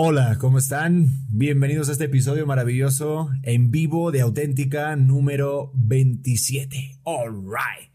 Hola, 0.00 0.38
¿cómo 0.38 0.58
están? 0.58 1.26
Bienvenidos 1.28 1.88
a 1.88 1.92
este 1.92 2.04
episodio 2.04 2.46
maravilloso 2.46 3.30
en 3.42 3.72
vivo 3.72 4.12
de 4.12 4.20
Auténtica 4.20 4.94
número 4.94 5.72
27. 5.74 7.00
All 7.02 7.32
right. 7.32 7.90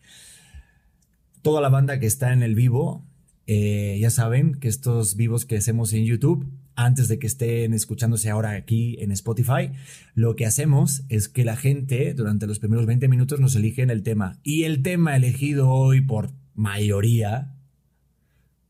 Toda 1.42 1.62
la 1.62 1.70
banda 1.70 2.02
que 2.02 2.05
está 2.05 2.34
en 2.34 2.44
el 2.44 2.55
vivo, 2.55 3.05
eh, 3.47 3.97
ya 4.02 4.10
saben 4.10 4.55
que 4.55 4.68
estos 4.68 5.16
vivos 5.16 5.46
que 5.46 5.55
hacemos 5.55 5.94
en 5.94 6.04
YouTube, 6.04 6.52
antes 6.76 7.08
de 7.08 7.20
que 7.20 7.28
estén 7.28 7.74
escuchándose 7.74 8.30
ahora 8.30 8.50
aquí 8.50 8.98
en 9.00 9.14
Spotify, 9.14 9.72
lo 10.14 10.36
que 10.36 10.46
hacemos 10.46 11.04
es 11.08 11.30
que 11.30 11.46
la 11.46 11.56
gente 11.56 12.14
durante 12.14 12.48
los 12.48 12.60
primeros 12.60 12.86
20 12.86 13.08
minutos 13.08 13.40
nos 13.40 13.56
eligen 13.56 13.90
el 13.90 14.04
tema. 14.04 14.42
Y 14.44 14.66
el 14.66 14.82
tema 14.82 15.16
elegido 15.16 15.70
hoy 15.70 16.02
por 16.02 16.32
mayoría 16.54 17.56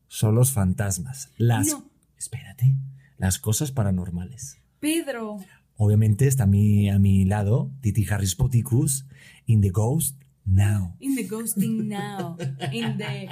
son 0.08 0.36
los 0.36 0.52
fantasmas. 0.52 1.32
Las... 1.38 1.70
No. 1.70 1.90
Espérate 2.16 2.76
las 3.24 3.40
cosas 3.40 3.72
paranormales. 3.72 4.58
Pedro. 4.82 5.40
Obviamente 5.78 6.28
está 6.28 6.44
a 6.44 6.48
mi, 6.48 6.90
a 6.90 7.00
mi 7.00 7.24
lado 7.24 7.72
Titi 7.80 8.06
Harris 8.06 8.36
Poticus 8.36 9.06
in 9.46 9.62
the 9.62 9.70
Ghost 9.70 10.18
Now. 10.46 10.98
In 11.00 11.16
the 11.16 11.26
ghosting 11.26 11.88
now. 11.88 12.36
In 12.74 12.98
the. 12.98 13.30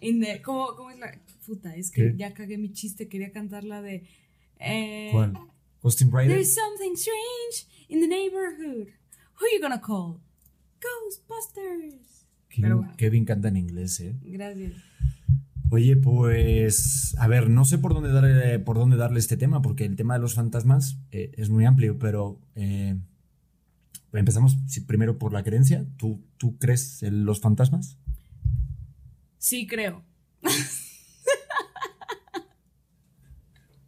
In 0.00 0.20
the 0.20 0.40
¿cómo, 0.40 0.74
¿Cómo 0.74 0.90
es 0.90 0.98
la.? 0.98 1.12
Puta, 1.46 1.76
es 1.76 1.90
que 1.90 2.12
¿Qué? 2.12 2.16
ya 2.16 2.32
cagué 2.32 2.56
mi 2.56 2.72
chiste. 2.72 3.06
Quería 3.06 3.32
cantar 3.32 3.64
la 3.64 3.82
de. 3.82 4.06
Eh, 4.58 5.10
¿Cuál? 5.12 5.34
Austin 5.82 6.10
Rider. 6.10 6.28
There's 6.28 6.54
something 6.54 6.94
strange 6.96 7.66
in 7.90 8.00
the 8.00 8.08
neighborhood. 8.08 8.94
Who 9.34 9.46
you 9.52 9.60
gonna 9.60 9.78
call? 9.78 10.22
Ghostbusters. 10.80 12.24
Pero 12.48 12.62
Kevin, 12.62 12.76
bueno. 12.78 12.94
Kevin 12.96 13.24
canta 13.26 13.48
en 13.48 13.58
inglés, 13.58 14.00
¿eh? 14.00 14.16
Gracias. 14.22 14.72
Oye, 15.70 15.96
pues, 15.96 17.16
a 17.18 17.26
ver, 17.26 17.50
no 17.50 17.64
sé 17.64 17.78
por 17.78 17.94
dónde 17.94 18.12
darle, 18.12 18.58
por 18.60 18.76
dónde 18.76 18.96
darle 18.96 19.18
este 19.18 19.36
tema, 19.36 19.62
porque 19.62 19.84
el 19.84 19.96
tema 19.96 20.14
de 20.14 20.20
los 20.20 20.34
fantasmas 20.34 20.98
eh, 21.10 21.32
es 21.36 21.50
muy 21.50 21.64
amplio, 21.64 21.98
pero 21.98 22.38
eh, 22.54 22.96
empezamos 24.12 24.56
primero 24.86 25.18
por 25.18 25.32
la 25.32 25.42
creencia. 25.42 25.84
¿Tú, 25.96 26.22
¿Tú 26.36 26.58
crees 26.58 27.02
en 27.02 27.24
los 27.24 27.40
fantasmas? 27.40 27.98
Sí, 29.38 29.66
creo. 29.66 30.04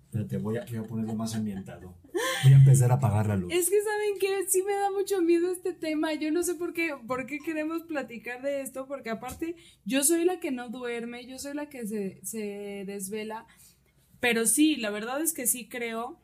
Espérate, 0.07 0.39
voy 0.39 0.57
a, 0.57 0.65
voy 0.65 0.77
a 0.77 0.83
ponerlo 0.83 1.15
más 1.15 1.35
ambientado. 1.35 1.95
Voy 2.45 2.53
a 2.53 2.56
empezar 2.56 2.91
a 2.91 2.95
apagar 2.95 3.27
la 3.27 3.37
luz. 3.37 3.53
Es 3.53 3.69
que 3.70 3.77
saben 3.83 4.19
que 4.20 4.48
sí 4.48 4.62
me 4.62 4.73
da 4.75 4.91
mucho 4.91 5.20
miedo 5.23 5.51
este 5.53 5.73
tema. 5.73 6.12
Yo 6.15 6.31
no 6.31 6.43
sé 6.43 6.55
por 6.55 6.73
qué, 6.73 6.95
por 7.06 7.27
qué 7.27 7.39
queremos 7.41 7.83
platicar 7.83 8.43
de 8.43 8.61
esto, 8.61 8.87
porque 8.87 9.11
aparte 9.11 9.56
yo 9.84 10.05
soy 10.05 10.25
la 10.25 10.41
que 10.41 10.51
no 10.51 10.69
duerme, 10.69 11.27
yo 11.27 11.39
soy 11.39 11.55
la 11.55 11.69
que 11.69 11.87
se, 11.87 12.20
se 12.25 12.84
desvela. 12.87 13.47
Pero 14.20 14.47
sí, 14.47 14.77
la 14.77 14.91
verdad 14.91 15.20
es 15.20 15.33
que 15.33 15.47
sí 15.47 15.69
creo. 15.69 16.20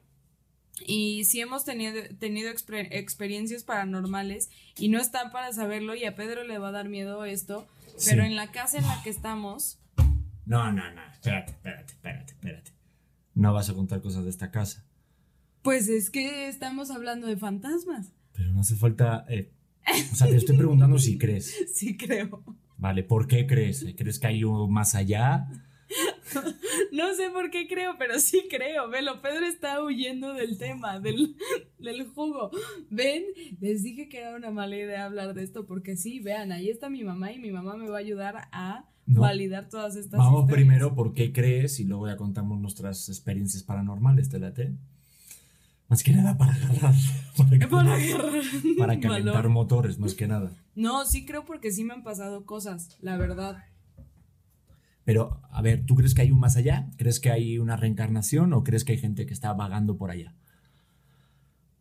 Y 0.86 1.24
sí 1.27 1.41
hemos 1.41 1.64
tenido, 1.64 1.94
tenido 2.19 2.50
exper- 2.50 2.88
experiencias 2.91 3.62
paranormales 3.62 4.50
y 4.78 4.88
no 4.88 4.98
están 4.98 5.30
para 5.30 5.52
saberlo 5.52 5.94
y 5.94 6.04
a 6.06 6.16
Pedro 6.16 6.44
le 6.44 6.58
va 6.58 6.69
a 6.69 6.72
dar 6.72 6.88
miedo 6.88 7.24
esto. 7.24 7.66
Pero 8.06 8.22
Sí. 8.22 8.28
en 8.28 8.36
la 8.36 8.50
casa 8.50 8.78
en 8.78 8.84
la 8.86 9.00
que 9.02 9.10
estamos, 9.10 9.78
No, 10.47 10.72
no, 10.72 10.91
no. 10.92 11.02
Espérate, 11.12 11.52
espérate, 11.52 11.92
espérate, 11.92 12.32
espérate. 12.32 12.72
No 13.34 13.52
vas 13.54 13.69
a 13.70 13.74
contar 13.74 14.00
cosas 14.02 14.24
de 14.24 14.30
esta 14.30 14.50
casa. 14.50 14.84
Pues 15.62 15.88
es 15.88 16.10
que 16.10 16.48
estamos 16.48 16.91
hablando 16.91 17.27
de 17.27 17.36
fantasmas. 17.36 18.12
Pero 18.34 18.52
no 18.52 18.60
hace 18.60 18.77
falta. 18.77 19.24
eh, 19.28 19.50
o 20.12 20.14
sea, 20.14 20.28
te 20.28 20.36
estoy 20.36 20.56
preguntando 20.56 20.98
si 20.98 21.19
crees. 21.19 21.54
Sí 21.74 21.96
creo. 21.96 22.42
Vale, 22.78 23.02
¿por 23.04 23.27
qué 23.28 23.46
crees? 23.46 23.84
¿Crees 23.96 24.19
que 24.19 24.27
hay 24.27 24.44
un 24.44 24.72
más 24.72 24.94
allá? 24.94 25.48
No 26.92 27.14
sé 27.14 27.28
por 27.30 27.50
qué 27.50 27.66
creo, 27.69 27.96
pero 27.98 28.19
sí 28.19 28.44
creo. 28.48 28.88
Velo, 28.88 29.20
Pedro 29.20 29.46
está 29.46 29.82
huyendo 29.82 30.32
del 30.34 30.56
tema, 30.58 31.00
del, 31.00 31.36
del 31.78 32.06
jugo. 32.06 32.50
Ven, 32.91 33.24
les 33.60 33.82
dije 33.82 34.08
que 34.08 34.19
era 34.19 34.36
una 34.36 34.50
mala 34.50 34.76
idea 34.76 35.04
hablar 35.04 35.34
de 35.34 35.42
esto, 35.42 35.66
porque 35.66 35.97
sí, 35.97 36.20
vean, 36.20 36.52
ahí 36.52 36.70
está 36.70 36.88
mi 36.88 37.04
mamá 37.04 37.32
y 37.32 37.38
mi 37.38 37.50
mamá 37.50 37.76
me 37.76 37.88
va 37.88 37.97
a 37.97 38.00
ayudar 38.00 38.48
a 38.53 38.88
No. 39.06 39.20
validar 39.20 39.69
todas 39.69 39.97
estas 39.97 40.19
Vamos 40.19 40.42
historias. 40.44 40.54
primero 40.56 40.94
por 40.94 41.12
qué 41.14 41.32
crees 41.32 41.81
y 41.81 41.84
luego 41.84 42.06
ya 42.08 42.16
contamos 42.16 42.58
nuestras 42.60 43.08
experiencias 43.08 43.62
paranormales, 43.62 44.28
¿te 44.31 44.38
late? 44.38 44.72
Más 45.92 46.03
que 46.03 46.12
nada 46.14 46.38
para 46.38 46.54
agarrar. 46.54 46.94
Para, 47.36 47.69
Para 47.69 47.94
agarrar 47.97 48.42
para 48.78 48.98
calentar 48.98 49.34
valor. 49.34 49.50
motores, 49.50 49.98
más 49.98 50.14
que 50.14 50.26
nada. 50.26 50.50
No, 50.75 51.04
sí 51.04 51.26
creo 51.26 51.44
porque 51.44 51.70
sí 51.70 51.84
me 51.84 51.92
han 51.92 52.03
pasado 52.03 52.47
cosas, 52.47 52.97
la 53.03 53.19
verdad. 53.19 53.62
Pero, 55.04 55.42
a 55.50 55.60
ver, 55.60 55.84
¿tú 55.84 55.94
crees 55.94 56.14
que 56.14 56.22
hay 56.22 56.31
un 56.31 56.41
más 56.41 56.56
allá? 56.56 56.88
¿Crees 56.97 57.20
que 57.20 57.31
hay 57.31 57.58
una 57.58 57.76
reencarnación 57.76 58.54
o 58.54 58.64
crees 58.64 58.86
que 58.86 58.92
hay 58.92 58.98
gente 58.98 59.26
que 59.26 59.34
está 59.34 59.52
vagando 59.52 59.98
por 59.98 60.10
allá? 60.10 60.34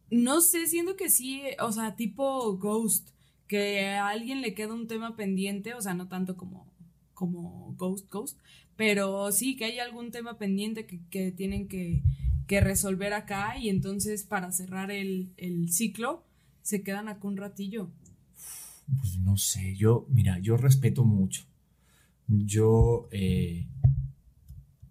No 0.09 0.41
sé, 0.41 0.67
siento 0.67 0.97
que 0.97 1.09
sí, 1.09 1.43
o 1.61 1.71
sea, 1.71 1.95
tipo 1.95 2.57
Ghost, 2.57 3.11
que 3.47 3.91
a 3.91 4.09
alguien 4.09 4.41
le 4.41 4.53
queda 4.53 4.73
un 4.73 4.89
tema 4.89 5.15
pendiente, 5.15 5.73
o 5.73 5.79
sea, 5.79 5.93
no 5.93 6.09
tanto 6.09 6.35
como, 6.35 6.67
como 7.13 7.75
Ghost 7.77 8.11
Ghost, 8.11 8.37
pero 8.75 9.31
sí 9.31 9.55
que 9.55 9.63
hay 9.63 9.79
algún 9.79 10.11
tema 10.11 10.37
pendiente 10.37 10.85
que, 10.85 10.99
que 11.09 11.31
tienen 11.31 11.69
que, 11.69 12.03
que 12.47 12.61
resolver 12.61 13.13
acá 13.13 13.57
y 13.57 13.69
entonces 13.69 14.23
para 14.23 14.51
cerrar 14.51 14.91
el, 14.91 15.33
el 15.37 15.71
ciclo 15.71 16.25
se 16.61 16.83
quedan 16.83 17.07
acá 17.07 17.27
un 17.27 17.37
ratillo. 17.37 17.89
Pues 18.99 19.17
no 19.19 19.37
sé, 19.37 19.75
yo, 19.75 20.05
mira, 20.09 20.39
yo 20.39 20.57
respeto 20.57 21.05
mucho. 21.05 21.43
Yo, 22.27 23.07
eh, 23.11 23.67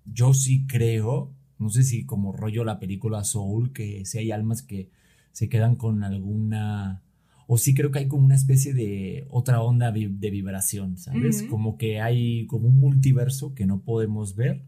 yo 0.05 0.35
sí 0.35 0.67
creo, 0.67 1.33
no 1.59 1.71
sé 1.71 1.83
si 1.83 2.05
como 2.05 2.33
rollo 2.33 2.65
la 2.65 2.79
película 2.79 3.25
Soul, 3.25 3.73
que 3.73 4.05
si 4.05 4.19
hay 4.19 4.31
almas 4.31 4.63
que 4.63 4.91
se 5.33 5.49
quedan 5.49 5.77
con 5.77 6.03
alguna, 6.03 7.03
o 7.47 7.59
sí 7.59 7.75
creo 7.75 7.91
que 7.91 8.01
hay 8.01 8.09
como 8.09 8.25
una 8.25 8.35
especie 8.35 8.75
de 8.75 9.27
otra 9.31 9.63
onda 9.63 9.93
de 9.93 10.31
vibración, 10.31 10.99
¿sabes? 10.99 11.45
Como 11.45 11.77
que 11.79 12.01
hay 12.01 12.47
como 12.47 12.69
un 12.69 12.79
multiverso 12.79 13.55
que 13.55 13.67
no 13.67 13.81
podemos 13.81 14.35
ver, 14.35 14.63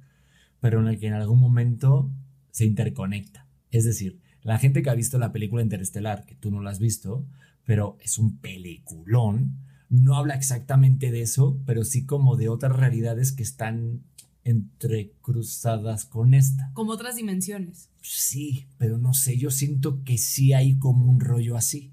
pero 0.61 0.81
en 0.81 0.89
el 0.89 0.99
que 0.99 1.09
en 1.09 1.15
algún 1.15 1.41
momento 1.41 2.11
se 2.53 2.65
interconecta. 2.65 3.49
Es 3.73 3.85
decir, 3.85 4.21
la 4.43 4.59
gente 4.59 4.83
que 4.83 4.91
ha 4.91 4.95
visto 4.95 5.19
la 5.19 5.33
película 5.33 5.63
Interestelar, 5.63 6.25
que 6.25 6.37
tú 6.37 6.53
no 6.53 6.63
la 6.63 6.71
has 6.71 6.79
visto, 6.79 7.27
pero 7.65 7.97
es 8.01 8.19
un 8.19 8.39
peliculón, 8.39 9.57
no 9.89 10.17
habla 10.17 10.35
exactamente 10.35 11.11
de 11.11 11.23
eso, 11.23 11.59
pero 11.67 11.85
sí 11.85 12.07
como 12.07 12.37
de 12.37 12.49
otras 12.49 12.77
realidades 12.77 13.33
que 13.33 13.43
están 13.43 14.03
entrecruzadas 14.45 16.05
con 16.05 16.35
esta. 16.35 16.71
Como 16.75 16.93
otras 16.93 17.17
dimensiones. 17.17 17.89
Sí, 18.01 18.67
pero 18.79 18.99
no 18.99 19.15
sé, 19.15 19.37
yo 19.37 19.51
siento 19.51 20.03
que 20.05 20.19
sí 20.19 20.53
hay 20.53 20.79
como 20.79 21.07
un 21.07 21.21
rollo 21.21 21.57
así. 21.57 21.93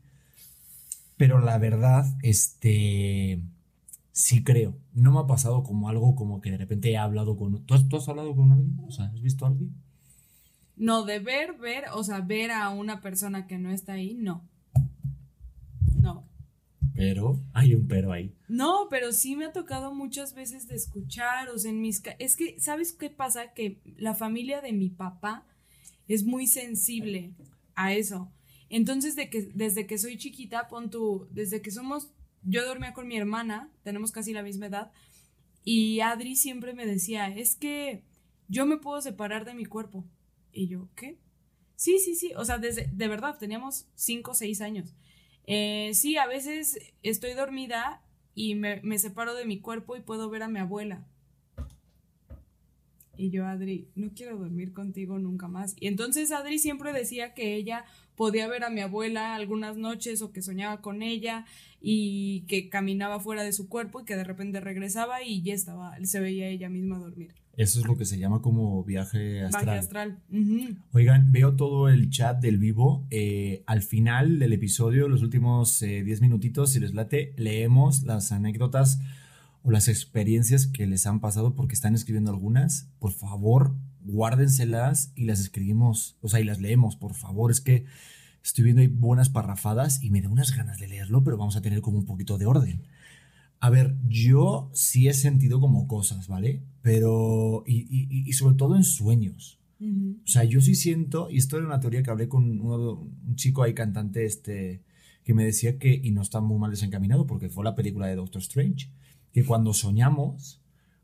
Pero 1.17 1.39
la 1.39 1.57
verdad, 1.57 2.05
este, 2.23 3.41
sí 4.11 4.43
creo. 4.43 4.75
No 4.93 5.11
me 5.11 5.19
ha 5.19 5.27
pasado 5.27 5.63
como 5.63 5.89
algo 5.89 6.15
como 6.15 6.41
que 6.41 6.51
de 6.51 6.57
repente 6.57 6.91
he 6.91 6.97
hablado 6.97 7.37
con... 7.37 7.63
¿Tú 7.65 7.73
has, 7.73 7.87
tú 7.87 7.97
has 7.97 8.07
hablado 8.07 8.35
con 8.35 8.51
alguien? 8.51 8.79
O 8.87 8.91
sea, 8.91 9.05
¿has 9.05 9.21
visto 9.21 9.45
a 9.45 9.49
alguien? 9.49 9.75
No, 10.79 11.03
de 11.03 11.19
ver, 11.19 11.57
ver, 11.57 11.83
o 11.93 12.03
sea, 12.05 12.21
ver 12.21 12.51
a 12.51 12.69
una 12.69 13.01
persona 13.01 13.47
que 13.47 13.57
no 13.57 13.69
está 13.69 13.93
ahí, 13.93 14.13
no. 14.13 14.49
No. 16.01 16.25
Pero 16.95 17.37
hay 17.53 17.75
un 17.75 17.85
pero 17.85 18.13
ahí. 18.13 18.33
No, 18.47 18.87
pero 18.89 19.11
sí 19.11 19.35
me 19.35 19.45
ha 19.45 19.51
tocado 19.51 19.93
muchas 19.93 20.33
veces 20.33 20.69
de 20.69 20.75
escuchar, 20.75 21.49
o 21.49 21.57
sea, 21.57 21.69
en 21.69 21.81
mis... 21.81 22.01
Es 22.17 22.37
que, 22.37 22.57
¿sabes 22.61 22.93
qué 22.93 23.09
pasa? 23.09 23.53
Que 23.53 23.81
la 23.97 24.15
familia 24.15 24.61
de 24.61 24.71
mi 24.71 24.89
papá 24.89 25.45
es 26.07 26.23
muy 26.23 26.47
sensible 26.47 27.35
a 27.75 27.93
eso. 27.93 28.31
Entonces, 28.69 29.17
de 29.17 29.29
que, 29.29 29.51
desde 29.53 29.85
que 29.85 29.97
soy 29.97 30.17
chiquita, 30.17 30.69
pon 30.69 30.89
tú, 30.89 31.27
desde 31.31 31.61
que 31.61 31.71
somos... 31.71 32.09
Yo 32.43 32.65
dormía 32.65 32.93
con 32.93 33.05
mi 33.05 33.17
hermana, 33.17 33.69
tenemos 33.83 34.13
casi 34.13 34.31
la 34.31 34.43
misma 34.43 34.67
edad, 34.67 34.93
y 35.65 35.99
Adri 35.99 36.37
siempre 36.37 36.73
me 36.73 36.85
decía, 36.85 37.27
es 37.27 37.57
que 37.57 38.05
yo 38.47 38.65
me 38.65 38.77
puedo 38.77 39.01
separar 39.01 39.43
de 39.43 39.53
mi 39.53 39.65
cuerpo. 39.65 40.05
Y 40.51 40.67
yo, 40.67 40.87
¿qué? 40.95 41.17
Sí, 41.75 41.99
sí, 41.99 42.15
sí, 42.15 42.33
o 42.35 42.45
sea, 42.45 42.57
desde, 42.59 42.89
de 42.93 43.07
verdad, 43.07 43.37
teníamos 43.39 43.87
cinco 43.95 44.31
o 44.31 44.33
seis 44.35 44.61
años. 44.61 44.95
Eh, 45.47 45.91
sí, 45.93 46.17
a 46.17 46.27
veces 46.27 46.79
estoy 47.03 47.33
dormida 47.33 48.03
y 48.35 48.55
me, 48.55 48.81
me 48.83 48.99
separo 48.99 49.33
de 49.35 49.45
mi 49.45 49.59
cuerpo 49.61 49.95
y 49.95 50.01
puedo 50.01 50.29
ver 50.29 50.43
a 50.43 50.47
mi 50.49 50.59
abuela. 50.59 51.07
Y 53.19 53.31
yo, 53.31 53.45
Adri, 53.45 53.89
no 53.95 54.11
quiero 54.15 54.37
dormir 54.37 54.71
contigo 54.71 55.19
nunca 55.19 55.49
más. 55.49 55.75
Y 55.77 55.87
entonces 55.87 56.31
Adri 56.31 56.57
siempre 56.57 56.93
decía 56.93 57.33
que 57.33 57.55
ella 57.55 57.83
podía 58.15 58.47
ver 58.47 58.63
a 58.63 58.69
mi 58.69 58.79
abuela 58.79 59.35
algunas 59.35 59.75
noches 59.75 60.21
o 60.21 60.31
que 60.31 60.41
soñaba 60.41 60.81
con 60.81 61.01
ella 61.01 61.45
y 61.81 62.45
que 62.47 62.69
caminaba 62.69 63.19
fuera 63.19 63.43
de 63.43 63.51
su 63.51 63.67
cuerpo 63.67 63.99
y 63.99 64.05
que 64.05 64.15
de 64.15 64.23
repente 64.23 64.61
regresaba 64.61 65.21
y 65.21 65.41
ya 65.41 65.53
estaba, 65.53 65.97
se 66.01 66.21
veía 66.21 66.47
ella 66.47 66.69
misma 66.69 66.97
dormir. 66.97 67.33
Eso 67.57 67.81
es 67.81 67.85
lo 67.85 67.97
que 67.97 68.05
se 68.05 68.17
llama 68.17 68.41
como 68.41 68.85
viaje 68.85 69.41
astral. 69.43 69.65
Magia 69.65 69.79
astral. 69.81 70.19
Oigan, 70.93 71.33
veo 71.33 71.57
todo 71.57 71.89
el 71.89 72.09
chat 72.09 72.39
del 72.39 72.57
vivo. 72.57 73.05
Eh, 73.09 73.63
al 73.65 73.81
final 73.81 74.39
del 74.39 74.53
episodio, 74.53 75.09
los 75.09 75.23
últimos 75.23 75.81
eh, 75.81 76.03
10 76.03 76.21
minutitos, 76.21 76.71
si 76.71 76.79
les 76.79 76.93
late, 76.93 77.33
leemos 77.35 78.03
las 78.03 78.31
anécdotas 78.31 79.01
o 79.63 79.71
las 79.71 79.87
experiencias 79.87 80.67
que 80.67 80.87
les 80.87 81.05
han 81.05 81.19
pasado 81.19 81.55
porque 81.55 81.73
están 81.73 81.95
escribiendo 81.95 82.31
algunas. 82.31 82.89
Por 82.99 83.11
favor, 83.11 83.75
guárdenselas 84.01 85.11
y 85.15 85.25
las 85.25 85.39
escribimos, 85.39 86.17
o 86.21 86.29
sea, 86.29 86.39
y 86.39 86.43
las 86.43 86.59
leemos, 86.59 86.95
por 86.95 87.13
favor. 87.13 87.51
Es 87.51 87.61
que 87.61 87.85
estoy 88.43 88.63
viendo 88.63 88.81
ahí 88.81 88.87
buenas 88.87 89.29
parrafadas 89.29 90.03
y 90.03 90.09
me 90.09 90.21
da 90.21 90.29
unas 90.29 90.55
ganas 90.55 90.79
de 90.79 90.87
leerlo, 90.87 91.23
pero 91.23 91.37
vamos 91.37 91.55
a 91.55 91.61
tener 91.61 91.81
como 91.81 91.97
un 91.97 92.05
poquito 92.05 92.37
de 92.37 92.45
orden. 92.45 92.83
A 93.59 93.69
ver, 93.69 93.97
yo 94.07 94.69
sí 94.73 95.09
he 95.09 95.13
sentido 95.13 95.59
como 95.59 95.87
cosas, 95.87 96.29
¿vale? 96.29 96.63
Pero, 96.81 97.63
y, 97.67 98.31
sobre 98.33 98.55
todo 98.55 98.77
en 98.77 98.83
sueños. 98.83 99.59
O 99.81 100.27
sea, 100.27 100.43
yo 100.43 100.59
sí 100.59 100.75
siento, 100.75 101.29
y 101.29 101.37
esto 101.37 101.57
era 101.57 101.65
una 101.65 101.79
teoría 101.79 102.03
que 102.03 102.09
hablé 102.09 102.27
con 102.27 102.59
un 102.59 103.35
chico 103.35 103.63
ahí 103.63 103.73
cantante, 103.73 104.25
este, 104.25 104.81
que 105.23 105.33
me 105.33 105.45
decía 105.45 105.77
que, 105.77 106.01
y 106.03 106.11
no 106.11 106.21
está 106.21 106.41
muy 106.41 106.57
mal 106.57 106.71
desencaminado, 106.71 107.25
porque 107.27 107.49
fue 107.49 107.63
la 107.63 107.75
película 107.75 108.07
de 108.07 108.15
Doctor 108.15 108.41
Strange, 108.41 108.89
que 109.31 109.45
cuando 109.45 109.73
soñamos 109.73 110.59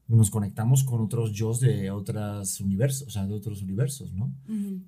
nos 0.07 0.29
conectamos 0.29 0.83
con 0.83 1.01
otros 1.01 1.31
yo 1.31 1.53
de 1.55 1.89
otros 1.89 2.61
universos, 2.61 3.07
o 3.07 3.09
sea, 3.09 3.25
de 3.25 3.33
otros 3.33 3.63
universos, 3.63 4.13
¿no? 4.13 4.31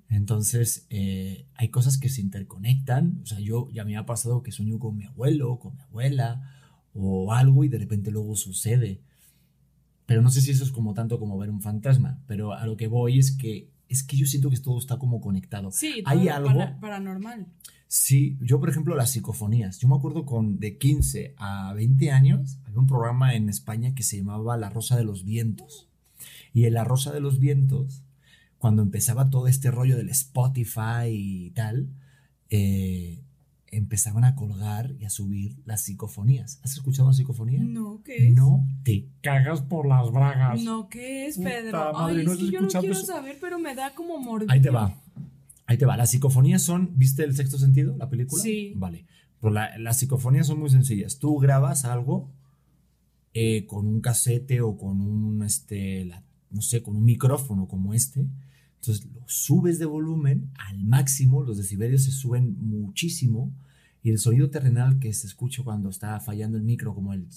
Entonces, 0.08 0.86
eh, 0.90 1.46
hay 1.54 1.70
cosas 1.70 1.98
que 1.98 2.08
se 2.08 2.20
interconectan, 2.20 3.18
o 3.22 3.26
sea, 3.26 3.40
yo 3.40 3.68
ya 3.72 3.84
me 3.84 3.96
ha 3.96 4.06
pasado 4.06 4.42
que 4.42 4.52
sueño 4.52 4.78
con 4.78 4.96
mi 4.96 5.06
abuelo, 5.06 5.58
con 5.58 5.74
mi 5.74 5.80
abuela, 5.80 6.54
o 6.94 7.32
algo, 7.32 7.64
y 7.64 7.68
de 7.68 7.78
repente 7.78 8.10
luego 8.10 8.36
sucede. 8.36 9.00
Pero 10.06 10.22
no 10.22 10.30
sé 10.30 10.40
si 10.40 10.52
eso 10.52 10.64
es 10.64 10.70
como 10.70 10.94
tanto 10.94 11.18
como 11.18 11.36
ver 11.36 11.50
un 11.50 11.60
fantasma, 11.60 12.22
pero 12.26 12.52
a 12.52 12.64
lo 12.66 12.76
que 12.76 12.86
voy 12.86 13.18
es 13.18 13.32
que 13.32 13.68
es 13.88 14.02
que 14.02 14.16
yo 14.16 14.26
siento 14.26 14.50
que 14.50 14.58
todo 14.58 14.78
está 14.78 14.98
como 14.98 15.20
conectado. 15.20 15.70
Sí, 15.70 16.02
hay 16.04 16.28
algo 16.28 16.50
paranormal. 16.80 17.46
Sí, 17.88 18.36
yo 18.42 18.60
por 18.60 18.68
ejemplo 18.68 18.94
las 18.94 19.12
psicofonías. 19.12 19.78
Yo 19.78 19.88
me 19.88 19.96
acuerdo 19.96 20.26
con 20.26 20.60
de 20.60 20.76
15 20.76 21.34
a 21.38 21.72
20 21.72 22.10
años 22.10 22.58
había 22.66 22.80
un 22.80 22.86
programa 22.86 23.34
en 23.34 23.48
España 23.48 23.94
que 23.94 24.02
se 24.02 24.18
llamaba 24.18 24.58
La 24.58 24.68
Rosa 24.68 24.96
de 24.96 25.04
los 25.04 25.24
Vientos. 25.24 25.88
Y 26.52 26.66
en 26.66 26.74
La 26.74 26.84
Rosa 26.84 27.12
de 27.12 27.20
los 27.20 27.38
Vientos, 27.40 28.02
cuando 28.58 28.82
empezaba 28.82 29.30
todo 29.30 29.48
este 29.48 29.70
rollo 29.70 29.96
del 29.96 30.10
Spotify 30.10 31.08
y 31.08 31.50
tal, 31.50 31.88
eh, 32.50 33.22
empezaban 33.70 34.24
a 34.24 34.34
colgar 34.34 34.92
y 34.98 35.06
a 35.06 35.10
subir 35.10 35.56
las 35.64 35.82
psicofonías. 35.82 36.60
¿Has 36.62 36.74
escuchado 36.74 37.08
una 37.08 37.14
psicofonía? 37.14 37.60
No, 37.62 38.02
¿qué 38.04 38.28
es? 38.28 38.34
No, 38.34 38.66
te 38.82 39.08
cagas 39.22 39.62
por 39.62 39.86
las 39.86 40.10
bragas. 40.10 40.62
No, 40.62 40.88
¿qué 40.88 41.26
es, 41.26 41.38
Pedro? 41.38 41.96
Ay, 41.96 42.20
es 42.20 42.36
que 42.36 42.50
yo 42.50 42.60
no 42.60 42.68
quiero 42.68 42.94
saber, 42.94 43.38
pero 43.40 43.58
me 43.58 43.74
da 43.74 43.94
como 43.94 44.18
morbillo. 44.18 44.52
Ahí 44.52 44.60
te 44.60 44.70
va. 44.70 44.94
Ahí 45.68 45.76
te 45.76 45.84
va. 45.84 45.98
Las 45.98 46.10
psicofonías 46.10 46.62
son, 46.62 46.98
¿viste 46.98 47.22
el 47.24 47.36
sexto 47.36 47.58
sentido, 47.58 47.94
la 47.98 48.08
película? 48.08 48.42
Sí. 48.42 48.72
Vale. 48.74 49.04
Pues 49.38 49.52
las 49.52 49.98
psicofonías 49.98 50.46
son 50.46 50.58
muy 50.58 50.70
sencillas. 50.70 51.18
Tú 51.18 51.36
grabas 51.36 51.84
algo 51.84 52.32
eh, 53.34 53.66
con 53.66 53.86
un 53.86 54.00
casete 54.00 54.62
o 54.62 54.78
con 54.78 55.02
un, 55.02 55.42
este, 55.42 56.10
no 56.50 56.62
sé, 56.62 56.82
con 56.82 56.96
un 56.96 57.04
micrófono 57.04 57.68
como 57.68 57.92
este. 57.92 58.26
Entonces 58.76 59.04
lo 59.12 59.22
subes 59.26 59.78
de 59.78 59.84
volumen 59.84 60.50
al 60.56 60.82
máximo, 60.84 61.42
los 61.42 61.58
decibelios 61.58 62.04
se 62.04 62.12
suben 62.12 62.56
muchísimo 62.58 63.52
y 64.02 64.08
el 64.08 64.18
sonido 64.18 64.48
terrenal 64.48 64.98
que 64.98 65.12
se 65.12 65.26
escucha 65.26 65.62
cuando 65.62 65.90
está 65.90 66.18
fallando 66.18 66.56
el 66.56 66.64
micro, 66.64 66.94
como 66.94 67.12
el... 67.12 67.28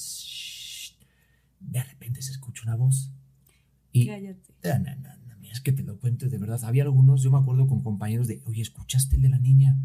De 1.59 1.83
repente 1.83 2.21
se 2.21 2.31
escucha 2.31 2.63
una 2.63 2.77
voz. 2.77 3.11
Y, 3.91 4.07
Cállate. 4.07 4.53
No, 5.27 5.30
es 5.51 5.61
que 5.61 5.71
te 5.71 5.83
lo 5.83 5.99
cuento 5.99 6.27
de 6.27 6.37
verdad. 6.37 6.63
Había 6.63 6.83
algunos, 6.83 7.21
yo 7.23 7.31
me 7.31 7.37
acuerdo 7.37 7.67
con 7.67 7.83
compañeros 7.83 8.27
de, 8.27 8.41
oye, 8.45 8.61
¿escuchaste 8.61 9.15
el 9.17 9.21
de 9.23 9.29
la 9.29 9.39
niña? 9.39 9.77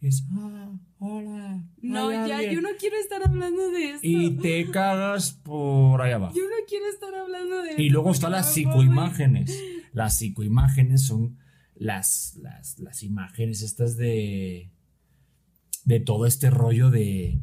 es, 0.00 0.24
ah, 0.32 0.72
hola. 0.98 1.62
No, 1.82 2.10
ya, 2.10 2.42
yo 2.50 2.60
no 2.62 2.70
quiero 2.78 2.96
estar 2.96 3.22
hablando 3.22 3.70
de 3.70 3.90
esto. 3.90 4.06
Y 4.06 4.30
te 4.38 4.70
cagas 4.70 5.32
por 5.32 6.00
allá 6.00 6.16
abajo. 6.16 6.34
Yo 6.34 6.44
no 6.44 6.66
quiero 6.66 6.86
estar 6.88 7.14
hablando 7.14 7.62
de 7.62 7.70
esto. 7.70 7.82
Y 7.82 7.90
luego 7.90 8.10
están 8.10 8.32
las 8.32 8.52
psicoimágenes. 8.52 9.62
Las 9.92 10.18
psicoimágenes 10.18 11.02
son 11.02 11.36
las, 11.74 12.36
las, 12.40 12.78
las 12.78 13.02
imágenes 13.02 13.62
estas 13.62 13.96
de, 13.96 14.70
de 15.84 16.00
todo 16.00 16.26
este 16.26 16.48
rollo 16.50 16.90
de, 16.90 17.40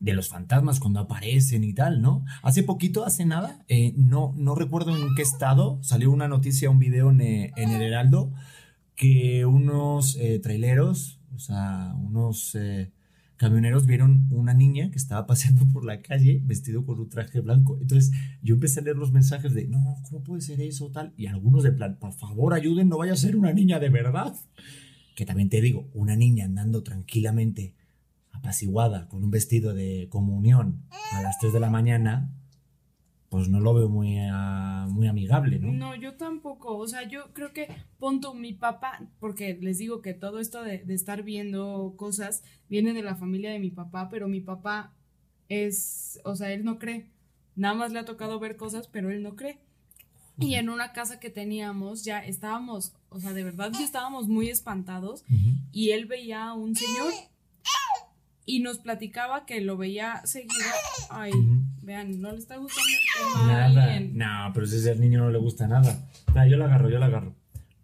de 0.00 0.12
los 0.12 0.28
fantasmas 0.28 0.80
cuando 0.80 1.00
aparecen 1.00 1.64
y 1.64 1.72
tal, 1.72 2.00
¿no? 2.00 2.24
Hace 2.42 2.62
poquito, 2.62 3.04
hace 3.04 3.24
nada, 3.24 3.64
eh, 3.68 3.94
no, 3.96 4.32
no 4.36 4.54
recuerdo 4.54 4.96
en 4.96 5.14
qué 5.16 5.22
estado, 5.22 5.78
salió 5.82 6.10
una 6.10 6.28
noticia, 6.28 6.70
un 6.70 6.78
video 6.78 7.10
en, 7.10 7.20
eh, 7.20 7.52
el 7.56 7.70
Heraldo, 7.70 8.32
que 8.94 9.44
unos 9.44 10.16
eh, 10.16 10.38
traileros, 10.38 11.20
o 11.34 11.38
sea, 11.38 11.94
unos 11.96 12.56
camioneros 13.36 13.86
vieron 13.86 14.26
una 14.30 14.52
niña 14.52 14.90
que 14.90 14.98
estaba 14.98 15.26
paseando 15.26 15.66
por 15.68 15.84
la 15.84 16.00
calle 16.02 16.40
vestido 16.44 16.84
con 16.84 16.98
un 16.98 17.08
traje 17.08 17.40
blanco. 17.40 17.78
Entonces 17.80 18.12
yo 18.42 18.54
empecé 18.54 18.80
a 18.80 18.82
leer 18.82 18.96
los 18.96 19.12
mensajes 19.12 19.54
de, 19.54 19.66
no, 19.66 19.96
¿cómo 20.08 20.22
puede 20.22 20.42
ser 20.42 20.60
eso 20.60 20.90
tal? 20.90 21.12
Y 21.16 21.26
algunos 21.26 21.62
de 21.62 21.72
plan, 21.72 21.96
por 21.98 22.12
favor 22.12 22.54
ayuden, 22.54 22.88
no 22.88 22.98
vaya 22.98 23.12
a 23.12 23.16
ser 23.16 23.36
una 23.36 23.52
niña 23.52 23.78
de 23.78 23.88
verdad. 23.88 24.34
Que 25.14 25.26
también 25.26 25.48
te 25.48 25.60
digo, 25.60 25.88
una 25.94 26.14
niña 26.14 26.44
andando 26.44 26.82
tranquilamente 26.82 27.74
apaciguada 28.38 29.08
con 29.08 29.22
un 29.24 29.30
vestido 29.30 29.74
de 29.74 30.08
comunión 30.10 30.82
a 31.12 31.22
las 31.22 31.38
3 31.38 31.52
de 31.52 31.60
la 31.60 31.70
mañana, 31.70 32.30
pues 33.28 33.48
no 33.48 33.60
lo 33.60 33.74
veo 33.74 33.88
muy, 33.88 34.16
ah, 34.30 34.86
muy 34.90 35.06
amigable, 35.06 35.58
¿no? 35.58 35.72
No, 35.72 35.94
yo 35.94 36.14
tampoco. 36.14 36.76
O 36.76 36.88
sea, 36.88 37.06
yo 37.06 37.32
creo 37.34 37.52
que, 37.52 37.68
punto, 37.98 38.34
mi 38.34 38.54
papá, 38.54 39.06
porque 39.20 39.58
les 39.60 39.78
digo 39.78 40.00
que 40.00 40.14
todo 40.14 40.38
esto 40.38 40.62
de, 40.62 40.78
de, 40.78 40.94
estar 40.94 41.22
viendo 41.22 41.94
cosas 41.96 42.42
viene 42.68 42.94
de 42.94 43.02
la 43.02 43.16
familia 43.16 43.50
de 43.50 43.58
mi 43.58 43.70
papá, 43.70 44.08
pero 44.08 44.28
mi 44.28 44.40
papá 44.40 44.94
es, 45.48 46.20
o 46.24 46.36
sea, 46.36 46.52
él 46.52 46.64
no 46.64 46.78
cree. 46.78 47.10
Nada 47.54 47.74
más 47.74 47.92
le 47.92 47.98
ha 47.98 48.04
tocado 48.04 48.38
ver 48.38 48.56
cosas, 48.56 48.88
pero 48.88 49.10
él 49.10 49.22
no 49.22 49.36
cree. 49.36 49.58
Y 50.40 50.54
en 50.54 50.68
una 50.68 50.92
casa 50.92 51.18
que 51.18 51.30
teníamos 51.30 52.04
ya 52.04 52.24
estábamos, 52.24 52.94
o 53.08 53.18
sea, 53.18 53.32
de 53.32 53.42
verdad 53.42 53.72
ya 53.72 53.84
estábamos 53.84 54.28
muy 54.28 54.48
espantados 54.48 55.24
y 55.72 55.90
él 55.90 56.06
veía 56.06 56.44
a 56.44 56.54
un 56.54 56.76
señor 56.76 57.12
y 58.48 58.60
nos 58.60 58.78
platicaba 58.78 59.44
que 59.44 59.60
lo 59.60 59.76
veía 59.76 60.22
seguido. 60.24 60.64
Ay, 61.10 61.32
vean, 61.82 62.18
no 62.20 62.32
le 62.32 62.38
está 62.38 62.56
gustando 62.56 62.88
el 62.90 63.34
tema 63.34 63.46
nada. 63.46 64.00
No, 64.00 64.52
pero 64.54 64.66
si 64.66 64.76
ese 64.76 64.90
al 64.92 65.00
niño 65.00 65.20
no 65.20 65.30
le 65.30 65.38
gusta 65.38 65.68
nada. 65.68 66.08
yo 66.48 66.56
la 66.56 66.64
agarro, 66.64 66.88
yo 66.88 66.98
la 66.98 67.06
agarro. 67.06 67.34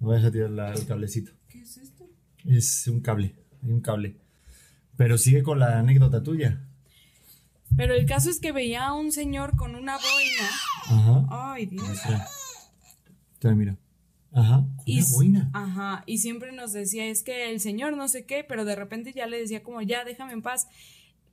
No 0.01 0.09
vayas 0.09 0.25
a 0.25 0.33
tirar 0.33 0.75
el 0.75 0.87
cablecito. 0.87 1.33
¿Qué 1.49 1.61
es 1.61 1.77
esto? 1.77 2.09
Es 2.47 2.89
un 2.89 3.01
cable, 3.01 3.35
hay 3.63 3.73
un 3.73 3.83
cable. 3.83 4.17
Pero 4.97 5.19
sigue 5.19 5.43
con 5.43 5.59
la 5.59 5.79
anécdota 5.79 6.23
tuya. 6.23 6.65
Pero 7.77 7.93
el 7.93 8.07
caso 8.07 8.31
es 8.31 8.41
que 8.41 8.53
veía 8.53 8.87
a 8.87 8.95
un 8.95 9.13
señor 9.13 9.57
con 9.57 9.75
una 9.75 9.99
boina. 9.99 10.49
Ajá. 10.87 11.53
Ay, 11.53 11.67
Dios. 11.67 12.01
Te 13.39 13.55
mira. 13.55 13.77
Ajá, 14.35 14.67
y, 14.85 15.01
boina. 15.13 15.51
Ajá, 15.53 16.03
y 16.07 16.19
siempre 16.19 16.53
nos 16.53 16.73
decía, 16.73 17.07
es 17.07 17.23
que 17.23 17.51
el 17.51 17.61
Señor 17.61 17.97
no 17.97 18.09
sé 18.09 18.25
qué, 18.25 18.45
pero 18.45 18.65
de 18.65 18.75
repente 18.75 19.13
ya 19.13 19.27
le 19.27 19.39
decía 19.39 19.63
como, 19.63 19.81
ya, 19.81 20.05
déjame 20.05 20.33
en 20.33 20.43
paz, 20.43 20.67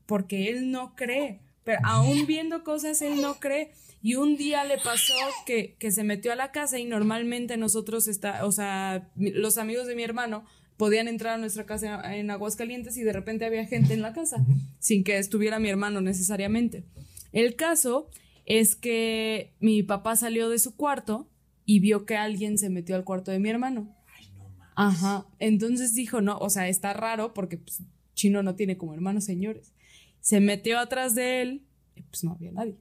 porque 0.06 0.50
él 0.50 0.72
no 0.72 0.96
cree, 0.96 1.40
pero 1.64 1.80
aún 1.84 2.26
viendo 2.28 2.64
cosas, 2.64 3.02
él 3.02 3.22
no 3.22 3.40
cree. 3.40 3.72
Y 4.04 4.16
un 4.16 4.38
día 4.38 4.64
le 4.64 4.78
pasó 4.78 5.14
que, 5.46 5.76
que 5.80 5.92
se 5.92 6.04
metió 6.04 6.32
a 6.32 6.36
la 6.36 6.52
casa 6.52 6.80
y 6.80 6.86
normalmente 6.86 7.58
nosotros, 7.58 8.08
está, 8.08 8.46
o 8.46 8.52
sea, 8.52 9.10
los 9.16 9.58
amigos 9.58 9.88
de 9.88 9.96
mi 9.96 10.04
hermano 10.04 10.44
podían 10.78 11.08
entrar 11.08 11.36
a 11.36 11.38
nuestra 11.38 11.66
casa 11.66 12.16
en 12.16 12.32
Aguascalientes 12.32 12.98
y 12.98 13.04
de 13.04 13.14
repente 13.14 13.46
había 13.46 13.66
gente 13.66 13.94
en 13.94 14.02
la 14.02 14.14
casa, 14.14 14.44
sin 14.80 15.04
que 15.04 15.18
estuviera 15.20 15.60
mi 15.60 15.70
hermano 15.70 16.02
necesariamente. 16.02 16.84
El 17.32 17.56
caso 17.56 18.10
es 18.48 18.76
que 18.76 19.54
mi 19.60 19.84
papá 19.84 20.16
salió 20.16 20.50
de 20.50 20.58
su 20.58 20.76
cuarto 20.76 21.28
y 21.66 21.80
vio 21.80 22.06
que 22.06 22.18
alguien 22.18 22.58
se 22.58 22.70
metió 22.70 22.96
al 22.96 23.04
cuarto 23.04 23.32
de 23.32 23.40
mi 23.40 23.50
hermano. 23.50 23.96
Ay, 24.18 24.32
no 24.38 24.50
mames. 24.50 24.74
Ajá. 24.76 25.26
Entonces 25.40 25.94
dijo, 25.96 26.22
no, 26.22 26.38
o 26.38 26.50
sea, 26.50 26.68
está 26.68 26.94
raro 26.94 27.34
porque 27.34 27.58
pues, 27.58 27.84
Chino 28.14 28.44
no 28.44 28.56
tiene 28.56 28.78
como 28.78 28.94
hermanos 28.94 29.26
señores. 29.26 29.74
Se 30.20 30.40
metió 30.40 30.80
atrás 30.80 31.16
de 31.16 31.42
él 31.42 31.66
y 31.96 32.02
pues 32.04 32.24
no 32.24 32.32
había 32.34 32.52
nadie. 32.52 32.78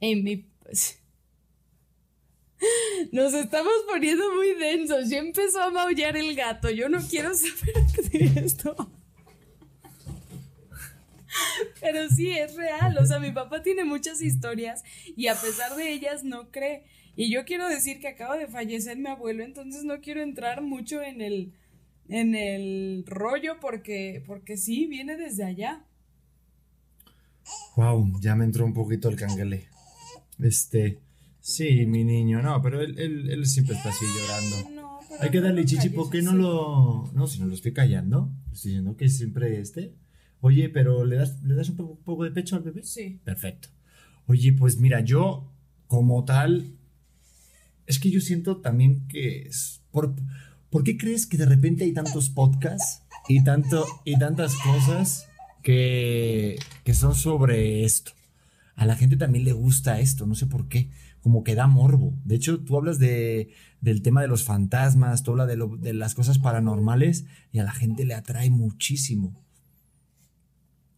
En 0.00 0.22
mi. 0.22 0.48
Pues, 0.62 1.00
nos 3.12 3.34
estamos 3.34 3.72
poniendo 3.88 4.32
muy 4.34 4.54
densos. 4.54 5.08
Ya 5.08 5.18
empezó 5.18 5.62
a 5.62 5.70
maullar 5.70 6.16
el 6.16 6.34
gato. 6.34 6.70
Yo 6.70 6.88
no 6.88 7.00
quiero 7.00 7.34
saber 7.34 8.10
de 8.12 8.40
esto. 8.44 8.90
Pero 11.80 12.08
sí, 12.08 12.30
es 12.30 12.54
real. 12.54 12.96
O 12.98 13.06
sea, 13.06 13.18
mi 13.18 13.32
papá 13.32 13.62
tiene 13.62 13.84
muchas 13.84 14.22
historias 14.22 14.82
y 15.16 15.26
a 15.28 15.34
pesar 15.34 15.74
de 15.76 15.92
ellas 15.92 16.24
no 16.24 16.50
cree. 16.50 16.84
Y 17.16 17.32
yo 17.32 17.44
quiero 17.44 17.68
decir 17.68 18.00
que 18.00 18.08
acaba 18.08 18.36
de 18.36 18.48
fallecer 18.48 18.98
mi 18.98 19.08
abuelo, 19.08 19.44
entonces 19.44 19.84
no 19.84 20.00
quiero 20.00 20.22
entrar 20.22 20.62
mucho 20.62 21.00
en 21.02 21.20
el, 21.20 21.52
en 22.08 22.34
el 22.34 23.04
rollo 23.06 23.60
porque, 23.60 24.22
porque 24.26 24.56
sí, 24.56 24.86
viene 24.86 25.16
desde 25.16 25.44
allá. 25.44 25.84
Wow, 27.76 28.20
ya 28.20 28.34
me 28.34 28.44
entró 28.44 28.64
un 28.64 28.74
poquito 28.74 29.08
el 29.08 29.16
canguele. 29.16 29.68
Este, 30.40 31.00
sí, 31.40 31.86
mi 31.86 32.02
niño, 32.04 32.42
no, 32.42 32.60
pero 32.62 32.80
él, 32.80 32.98
él, 32.98 33.46
siempre 33.46 33.76
está 33.76 33.90
así 33.90 34.04
llorando. 34.04 35.00
Hay 35.20 35.30
que 35.30 35.40
darle 35.40 35.64
chichi, 35.64 35.90
¿por 35.90 36.10
qué 36.10 36.22
no 36.22 36.32
lo.? 36.32 37.10
No, 37.14 37.26
si 37.28 37.38
no 37.38 37.46
lo 37.46 37.54
estoy 37.54 37.72
callando, 37.72 38.32
estoy 38.52 38.72
diciendo 38.72 38.96
que 38.96 39.08
siempre 39.08 39.60
esté. 39.60 39.94
Oye, 40.40 40.68
pero 40.68 41.04
¿le 41.04 41.16
das, 41.16 41.42
¿le 41.44 41.54
das 41.54 41.70
un 41.70 41.76
poco 41.76 42.24
de 42.24 42.32
pecho 42.32 42.56
al 42.56 42.62
bebé? 42.62 42.82
Sí. 42.82 43.20
Perfecto. 43.24 43.68
Oye, 44.26 44.52
pues 44.52 44.78
mira, 44.78 45.00
yo 45.00 45.52
como 45.86 46.24
tal 46.24 46.76
es 47.86 47.98
que 47.98 48.10
yo 48.10 48.20
siento 48.20 48.58
también 48.58 49.06
que 49.08 49.42
es... 49.42 49.82
Por, 49.90 50.14
¿Por 50.70 50.82
qué 50.82 50.96
crees 50.96 51.26
que 51.26 51.36
de 51.36 51.46
repente 51.46 51.84
hay 51.84 51.92
tantos 51.92 52.30
podcasts 52.30 53.02
y, 53.28 53.44
tanto, 53.44 53.86
y 54.04 54.18
tantas 54.18 54.56
cosas 54.56 55.28
que, 55.62 56.58
que 56.82 56.94
son 56.94 57.14
sobre 57.14 57.84
esto? 57.84 58.12
A 58.74 58.84
la 58.84 58.96
gente 58.96 59.16
también 59.16 59.44
le 59.44 59.52
gusta 59.52 60.00
esto, 60.00 60.26
no 60.26 60.34
sé 60.34 60.46
por 60.46 60.66
qué, 60.66 60.90
como 61.20 61.44
que 61.44 61.54
da 61.54 61.68
morbo. 61.68 62.18
De 62.24 62.34
hecho, 62.34 62.58
tú 62.58 62.76
hablas 62.76 62.98
de, 62.98 63.50
del 63.80 64.02
tema 64.02 64.20
de 64.20 64.26
los 64.26 64.42
fantasmas, 64.42 65.22
tú 65.22 65.30
hablas 65.30 65.46
de, 65.46 65.56
lo, 65.56 65.76
de 65.76 65.94
las 65.94 66.16
cosas 66.16 66.38
paranormales 66.38 67.24
y 67.52 67.60
a 67.60 67.64
la 67.64 67.72
gente 67.72 68.04
le 68.04 68.14
atrae 68.14 68.50
muchísimo. 68.50 69.40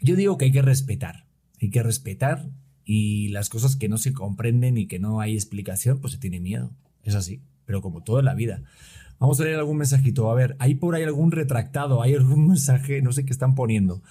Yo 0.00 0.16
digo 0.16 0.38
que 0.38 0.46
hay 0.46 0.52
que 0.52 0.62
respetar, 0.62 1.26
hay 1.60 1.68
que 1.68 1.82
respetar 1.82 2.48
y 2.86 3.28
las 3.28 3.50
cosas 3.50 3.76
que 3.76 3.88
no 3.88 3.98
se 3.98 4.14
comprenden 4.14 4.78
y 4.78 4.86
que 4.86 5.00
no 5.00 5.20
hay 5.20 5.34
explicación, 5.34 5.98
pues 6.00 6.12
se 6.14 6.18
tiene 6.18 6.40
miedo. 6.40 6.70
Es 7.02 7.16
así, 7.16 7.42
pero 7.66 7.82
como 7.82 8.02
todo 8.02 8.22
la 8.22 8.34
vida. 8.34 8.62
Vamos 9.18 9.40
a 9.40 9.44
leer 9.44 9.56
algún 9.58 9.78
mensajito. 9.78 10.30
A 10.30 10.34
ver, 10.34 10.56
¿hay 10.60 10.76
por 10.76 10.94
ahí 10.94 11.02
algún 11.02 11.32
retractado? 11.32 12.00
¿Hay 12.00 12.14
algún 12.14 12.46
mensaje? 12.48 13.02
No 13.02 13.12
sé 13.12 13.24
qué 13.24 13.32
están 13.32 13.54
poniendo. 13.56 14.02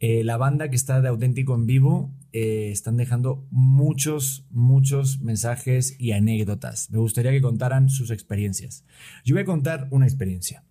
Eh, 0.00 0.24
la 0.24 0.36
banda 0.36 0.68
que 0.68 0.76
está 0.76 1.00
de 1.00 1.08
auténtico 1.08 1.54
en 1.54 1.66
vivo 1.66 2.10
eh, 2.32 2.70
están 2.72 2.96
dejando 2.96 3.46
muchos, 3.50 4.46
muchos 4.50 5.20
mensajes 5.20 5.94
y 6.00 6.12
anécdotas. 6.12 6.90
Me 6.90 6.98
gustaría 6.98 7.30
que 7.32 7.42
contaran 7.42 7.90
sus 7.90 8.10
experiencias. 8.10 8.84
Yo 9.24 9.34
voy 9.34 9.42
a 9.42 9.46
contar 9.46 9.88
una 9.90 10.06
experiencia. 10.06 10.64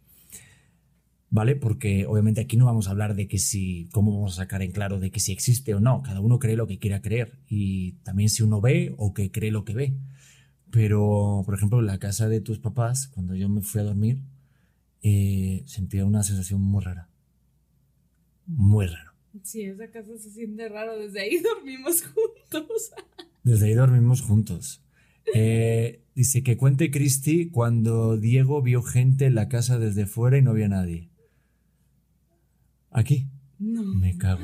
¿Vale? 1.31 1.55
Porque 1.55 2.05
obviamente 2.05 2.41
aquí 2.41 2.57
no 2.57 2.65
vamos 2.65 2.87
a 2.87 2.91
hablar 2.91 3.15
de 3.15 3.27
que 3.27 3.39
si, 3.39 3.89
cómo 3.91 4.13
vamos 4.13 4.33
a 4.33 4.43
sacar 4.43 4.61
en 4.61 4.71
claro 4.71 4.99
de 4.99 5.09
que 5.09 5.19
si 5.19 5.31
existe 5.31 5.73
o 5.73 5.79
no. 5.79 6.03
Cada 6.03 6.19
uno 6.19 6.37
cree 6.37 6.55
lo 6.55 6.67
que 6.67 6.77
quiera 6.77 7.01
creer 7.01 7.39
y 7.47 7.93
también 8.03 8.29
si 8.29 8.43
uno 8.43 8.61
ve 8.61 8.93
o 8.97 9.13
que 9.13 9.31
cree 9.31 9.49
lo 9.49 9.65
que 9.65 9.73
ve. 9.73 9.97
Pero, 10.69 11.41
por 11.45 11.55
ejemplo, 11.55 11.79
en 11.79 11.87
la 11.87 11.99
casa 11.99 12.29
de 12.29 12.41
tus 12.41 12.59
papás, 12.59 13.07
cuando 13.07 13.33
yo 13.35 13.49
me 13.49 13.61
fui 13.61 13.81
a 13.81 13.85
dormir, 13.85 14.19
eh, 15.01 15.63
sentía 15.65 16.05
una 16.05 16.21
sensación 16.21 16.61
muy 16.61 16.83
rara. 16.83 17.09
Muy 18.45 18.85
raro. 18.85 19.11
Sí, 19.43 19.63
esa 19.63 19.89
casa 19.89 20.17
se 20.17 20.31
siente 20.31 20.67
raro. 20.67 20.99
Desde 20.99 21.21
ahí 21.21 21.39
dormimos 21.55 22.03
juntos. 22.03 22.91
Desde 23.43 23.67
ahí 23.67 23.73
dormimos 23.73 24.21
juntos. 24.21 24.83
Eh, 25.33 26.03
dice 26.13 26.43
que 26.43 26.57
cuente 26.57 26.91
Cristi 26.91 27.49
cuando 27.49 28.17
Diego 28.17 28.61
vio 28.61 28.81
gente 28.81 29.25
en 29.27 29.35
la 29.35 29.47
casa 29.47 29.79
desde 29.79 30.05
fuera 30.05 30.37
y 30.37 30.41
no 30.41 30.51
había 30.51 30.67
nadie. 30.67 31.10
¿Aquí? 32.91 33.27
No. 33.57 33.83
Me 33.83 34.17
cago. 34.17 34.43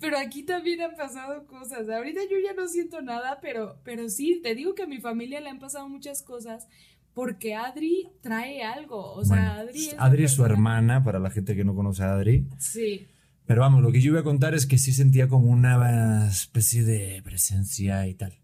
Pero 0.00 0.18
aquí 0.18 0.42
también 0.42 0.80
han 0.80 0.96
pasado 0.96 1.46
cosas. 1.46 1.88
Ahorita 1.88 2.20
yo 2.30 2.36
ya 2.44 2.54
no 2.54 2.68
siento 2.68 3.00
nada, 3.02 3.38
pero, 3.40 3.80
pero 3.84 4.08
sí, 4.08 4.40
te 4.42 4.54
digo 4.54 4.74
que 4.74 4.82
a 4.82 4.86
mi 4.86 4.98
familia 4.98 5.40
le 5.40 5.48
han 5.48 5.58
pasado 5.58 5.88
muchas 5.88 6.22
cosas 6.22 6.66
porque 7.14 7.54
Adri 7.54 8.08
trae 8.20 8.62
algo. 8.62 9.12
O 9.12 9.24
sea, 9.24 9.56
Adri 9.58 9.88
es. 9.88 9.96
Adri 9.98 10.24
es 10.24 10.32
su 10.32 10.44
hermana, 10.44 11.02
para 11.02 11.18
la 11.18 11.30
gente 11.30 11.56
que 11.56 11.64
no 11.64 11.74
conoce 11.74 12.02
a 12.02 12.14
Adri. 12.14 12.46
Sí. 12.58 13.06
Pero 13.46 13.62
vamos, 13.62 13.82
lo 13.82 13.90
que 13.90 14.00
yo 14.00 14.12
voy 14.12 14.20
a 14.20 14.24
contar 14.24 14.54
es 14.54 14.66
que 14.66 14.76
sí 14.76 14.92
sentía 14.92 15.26
como 15.26 15.48
una 15.48 16.28
especie 16.28 16.84
de 16.84 17.22
presencia 17.22 18.06
y 18.06 18.14
tal. 18.14 18.34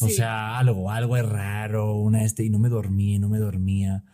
O 0.00 0.08
sea, 0.08 0.58
algo, 0.58 0.90
algo 0.90 1.16
es 1.16 1.26
raro, 1.26 1.96
una 1.96 2.24
este, 2.24 2.44
y 2.44 2.50
no 2.50 2.58
me 2.58 2.68
dormía, 2.68 3.18
no 3.18 3.28
me 3.28 3.38
dormía. 3.38 4.04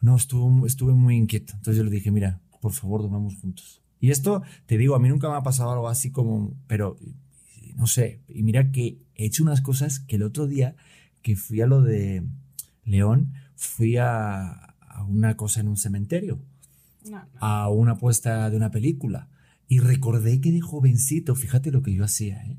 No, 0.00 0.16
estuvo, 0.16 0.66
estuve 0.66 0.94
muy 0.94 1.16
inquieto. 1.16 1.54
Entonces 1.54 1.76
yo 1.76 1.84
le 1.84 1.90
dije, 1.90 2.10
mira, 2.10 2.40
por 2.60 2.72
favor, 2.72 3.02
dormamos 3.02 3.36
juntos. 3.36 3.82
Y 4.00 4.10
esto, 4.10 4.42
te 4.66 4.78
digo, 4.78 4.94
a 4.94 4.98
mí 4.98 5.08
nunca 5.08 5.28
me 5.28 5.36
ha 5.36 5.42
pasado 5.42 5.72
algo 5.72 5.88
así 5.88 6.10
como, 6.10 6.54
pero 6.66 6.98
no 7.74 7.86
sé, 7.86 8.20
y 8.28 8.42
mira 8.42 8.70
que 8.70 8.98
he 9.14 9.26
hecho 9.26 9.42
unas 9.42 9.60
cosas 9.60 10.00
que 10.00 10.16
el 10.16 10.22
otro 10.22 10.46
día 10.46 10.76
que 11.22 11.36
fui 11.36 11.60
a 11.60 11.66
lo 11.66 11.82
de 11.82 12.24
León, 12.84 13.32
fui 13.54 13.96
a, 13.96 14.74
una 15.08 15.36
cosa 15.36 15.60
en 15.60 15.68
un 15.68 15.76
cementerio, 15.76 16.40
a 17.38 17.68
una 17.68 17.92
apuesta 17.92 18.50
de 18.50 18.56
una 18.56 18.70
película, 18.70 19.28
y 19.68 19.78
recordé 19.78 20.40
que 20.40 20.50
de 20.50 20.60
jovencito, 20.60 21.34
fíjate 21.34 21.70
lo 21.70 21.82
que 21.82 21.94
yo 21.94 22.04
hacía, 22.04 22.44
¿eh? 22.46 22.58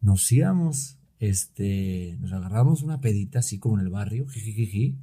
nos 0.00 0.30
íbamos, 0.32 0.98
este, 1.18 2.16
nos 2.20 2.32
agarramos 2.32 2.82
una 2.82 3.00
pedita 3.00 3.40
así 3.40 3.58
como 3.58 3.78
en 3.78 3.84
el 3.84 3.90
barrio, 3.90 4.26
jijijiji, 4.26 4.96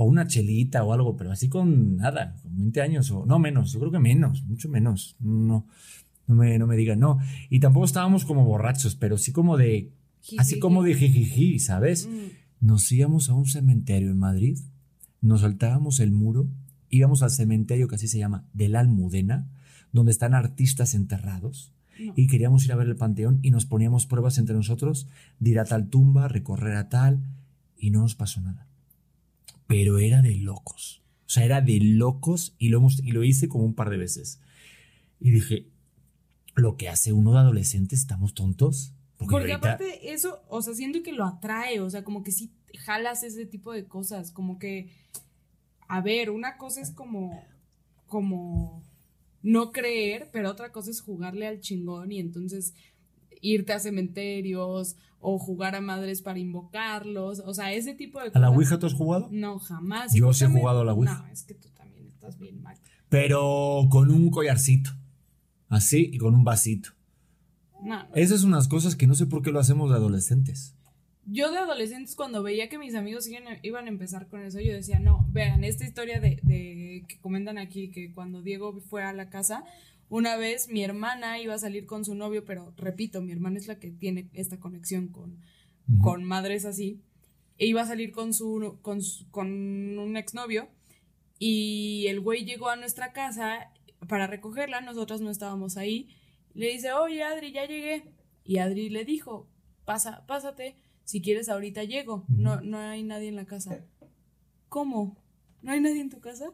o 0.00 0.04
una 0.04 0.28
chelita 0.28 0.84
o 0.84 0.92
algo, 0.92 1.16
pero 1.16 1.32
así 1.32 1.48
con 1.48 1.96
nada, 1.96 2.36
con 2.40 2.56
20 2.56 2.80
años 2.82 3.10
o 3.10 3.26
no 3.26 3.40
menos, 3.40 3.72
yo 3.72 3.80
creo 3.80 3.90
que 3.90 3.98
menos, 3.98 4.44
mucho 4.44 4.68
menos. 4.68 5.16
No, 5.18 5.66
no 6.28 6.34
me, 6.36 6.56
no 6.56 6.68
me 6.68 6.76
digan, 6.76 7.00
no. 7.00 7.18
Y 7.50 7.58
tampoco 7.58 7.84
estábamos 7.84 8.24
como 8.24 8.44
borrachos, 8.44 8.94
pero 8.94 9.18
sí 9.18 9.32
como 9.32 9.56
de, 9.56 9.90
así 10.38 10.60
como 10.60 10.84
de 10.84 10.94
jijiji, 10.94 11.58
¿sabes? 11.58 12.06
Mm. 12.06 12.64
Nos 12.64 12.92
íbamos 12.92 13.28
a 13.28 13.34
un 13.34 13.46
cementerio 13.46 14.12
en 14.12 14.20
Madrid, 14.20 14.60
nos 15.20 15.40
saltábamos 15.40 15.98
el 15.98 16.12
muro, 16.12 16.46
íbamos 16.90 17.24
al 17.24 17.32
cementerio 17.32 17.88
que 17.88 17.96
así 17.96 18.06
se 18.06 18.18
llama, 18.18 18.44
de 18.52 18.68
la 18.68 18.78
Almudena, 18.78 19.48
donde 19.92 20.12
están 20.12 20.32
artistas 20.32 20.94
enterrados. 20.94 21.72
Y 22.14 22.28
queríamos 22.28 22.64
ir 22.64 22.72
a 22.72 22.76
ver 22.76 22.86
el 22.86 22.94
panteón 22.94 23.40
y 23.42 23.50
nos 23.50 23.66
poníamos 23.66 24.06
pruebas 24.06 24.38
entre 24.38 24.54
nosotros 24.54 25.08
de 25.40 25.50
ir 25.50 25.58
a 25.58 25.64
tal 25.64 25.88
tumba, 25.88 26.28
recorrer 26.28 26.76
a 26.76 26.88
tal, 26.88 27.24
y 27.76 27.90
no 27.90 28.02
nos 28.02 28.14
pasó 28.14 28.40
nada 28.40 28.67
pero 29.68 29.98
era 29.98 30.22
de 30.22 30.34
locos. 30.34 31.02
O 31.26 31.30
sea, 31.30 31.44
era 31.44 31.60
de 31.60 31.78
locos 31.78 32.56
y 32.58 32.70
lo, 32.70 32.84
y 33.02 33.12
lo 33.12 33.22
hice 33.22 33.48
como 33.48 33.64
un 33.64 33.74
par 33.74 33.90
de 33.90 33.98
veces. 33.98 34.40
Y 35.20 35.30
dije, 35.30 35.68
lo 36.56 36.76
que 36.76 36.88
hace 36.88 37.12
uno 37.12 37.32
de 37.32 37.38
adolescente, 37.38 37.94
estamos 37.94 38.34
tontos. 38.34 38.94
Porque, 39.18 39.52
aparte 39.52 40.12
eso, 40.12 40.42
o 40.48 40.62
sea, 40.62 40.74
siento 40.74 41.02
que 41.02 41.12
lo 41.12 41.24
atrae, 41.24 41.80
o 41.80 41.90
sea, 41.90 42.02
como 42.02 42.22
que 42.22 42.32
sí 42.32 42.50
jalas 42.78 43.22
ese 43.24 43.46
tipo 43.46 43.72
de 43.72 43.86
cosas, 43.86 44.30
como 44.30 44.58
que, 44.58 44.90
a 45.86 46.00
ver, 46.00 46.30
una 46.30 46.56
cosa 46.56 46.80
es 46.80 46.90
como, 46.90 47.44
como 48.06 48.82
no 49.42 49.70
creer, 49.70 50.30
pero 50.32 50.50
otra 50.50 50.72
cosa 50.72 50.90
es 50.90 51.02
jugarle 51.02 51.46
al 51.46 51.60
chingón 51.60 52.10
y 52.10 52.20
entonces 52.20 52.74
irte 53.40 53.72
a 53.72 53.78
cementerios 53.78 54.96
o 55.20 55.38
jugar 55.38 55.74
a 55.74 55.80
madres 55.80 56.22
para 56.22 56.38
invocarlos, 56.38 57.40
o 57.40 57.54
sea, 57.54 57.72
ese 57.72 57.94
tipo 57.94 58.18
de 58.20 58.26
cosas. 58.26 58.36
¿A 58.36 58.40
la 58.40 58.50
Ouija 58.50 58.78
tú 58.78 58.86
has 58.86 58.94
jugado? 58.94 59.28
No, 59.30 59.58
jamás. 59.58 60.14
Yo 60.14 60.32
sí 60.32 60.44
he 60.44 60.48
jugado 60.48 60.80
a 60.82 60.84
la 60.84 60.94
Ouija. 60.94 61.24
No, 61.26 61.32
es 61.32 61.42
que 61.42 61.54
tú 61.54 61.68
también 61.70 62.06
estás 62.06 62.38
bien 62.38 62.62
mal. 62.62 62.76
Pero 63.08 63.86
con 63.90 64.10
un 64.10 64.30
collarcito, 64.30 64.90
así 65.68 66.10
y 66.12 66.18
con 66.18 66.34
un 66.34 66.44
vasito. 66.44 66.90
No, 67.82 68.06
Esas 68.14 68.40
son 68.40 68.50
unas 68.50 68.68
cosas 68.68 68.96
que 68.96 69.06
no 69.06 69.14
sé 69.14 69.26
por 69.26 69.42
qué 69.42 69.50
lo 69.50 69.60
hacemos 69.60 69.90
de 69.90 69.96
adolescentes. 69.96 70.74
Yo 71.30 71.50
de 71.52 71.58
adolescentes 71.58 72.16
cuando 72.16 72.42
veía 72.42 72.68
que 72.68 72.78
mis 72.78 72.94
amigos 72.94 73.28
iban 73.62 73.84
a 73.84 73.88
empezar 73.88 74.28
con 74.28 74.40
eso, 74.42 74.60
yo 74.60 74.72
decía, 74.72 74.98
no, 74.98 75.26
vean, 75.30 75.62
esta 75.62 75.84
historia 75.84 76.20
de, 76.20 76.40
de 76.42 77.04
que 77.06 77.18
comentan 77.20 77.58
aquí, 77.58 77.90
que 77.90 78.12
cuando 78.12 78.40
Diego 78.40 78.80
fue 78.80 79.04
a 79.04 79.12
la 79.12 79.28
casa, 79.28 79.62
una 80.08 80.36
vez 80.36 80.68
mi 80.68 80.82
hermana 80.82 81.38
iba 81.40 81.54
a 81.54 81.58
salir 81.58 81.86
con 81.86 82.04
su 82.04 82.14
novio, 82.14 82.44
pero 82.44 82.72
repito, 82.76 83.20
mi 83.20 83.32
hermana 83.32 83.58
es 83.58 83.66
la 83.66 83.78
que 83.78 83.90
tiene 83.90 84.30
esta 84.32 84.58
conexión 84.58 85.08
con, 85.08 85.40
con 86.00 86.24
madres 86.24 86.64
así. 86.64 87.02
E 87.58 87.66
iba 87.66 87.82
a 87.82 87.86
salir 87.86 88.12
con 88.12 88.32
su, 88.32 88.78
con, 88.82 89.00
con 89.30 89.98
un 89.98 90.16
exnovio 90.16 90.68
y 91.38 92.06
el 92.08 92.20
güey 92.20 92.44
llegó 92.44 92.68
a 92.68 92.76
nuestra 92.76 93.12
casa 93.12 93.70
para 94.08 94.26
recogerla, 94.26 94.80
nosotros 94.80 95.20
no 95.20 95.30
estábamos 95.30 95.76
ahí. 95.76 96.08
Le 96.54 96.68
dice, 96.72 96.92
oye 96.92 97.22
Adri, 97.22 97.52
ya 97.52 97.66
llegué. 97.66 98.12
Y 98.44 98.58
Adri 98.58 98.88
le 98.88 99.04
dijo, 99.04 99.48
pasa, 99.84 100.24
pásate, 100.26 100.76
si 101.04 101.20
quieres 101.20 101.48
ahorita 101.48 101.84
llego, 101.84 102.24
no, 102.28 102.60
no 102.60 102.78
hay 102.78 103.02
nadie 103.02 103.28
en 103.28 103.36
la 103.36 103.46
casa. 103.46 103.84
¿Cómo? 104.68 105.16
¿No 105.62 105.72
hay 105.72 105.80
nadie 105.80 106.00
en 106.00 106.10
tu 106.10 106.20
casa? 106.20 106.52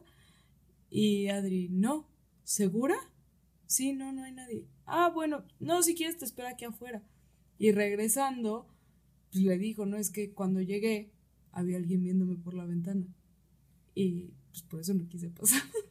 Y 0.89 1.27
Adri, 1.29 1.69
no, 1.69 2.09
¿segura? 2.43 2.95
Sí, 3.67 3.93
no, 3.93 4.11
no 4.11 4.23
hay 4.23 4.31
nadie. 4.31 4.65
Ah, 4.85 5.09
bueno, 5.13 5.43
no, 5.59 5.81
si 5.83 5.95
quieres 5.95 6.17
te 6.17 6.25
espera 6.25 6.49
aquí 6.51 6.65
afuera. 6.65 7.03
Y 7.57 7.71
regresando, 7.71 8.67
pues 9.31 9.43
le 9.43 9.57
dijo, 9.57 9.85
no, 9.85 9.97
es 9.97 10.11
que 10.11 10.31
cuando 10.33 10.61
llegué 10.61 11.11
había 11.51 11.77
alguien 11.77 12.03
viéndome 12.03 12.35
por 12.35 12.53
la 12.53 12.65
ventana. 12.65 13.05
Y 13.95 14.31
pues 14.51 14.63
por 14.63 14.81
eso 14.81 14.93
no 14.93 15.07
quise 15.07 15.29
pasar. 15.29 15.61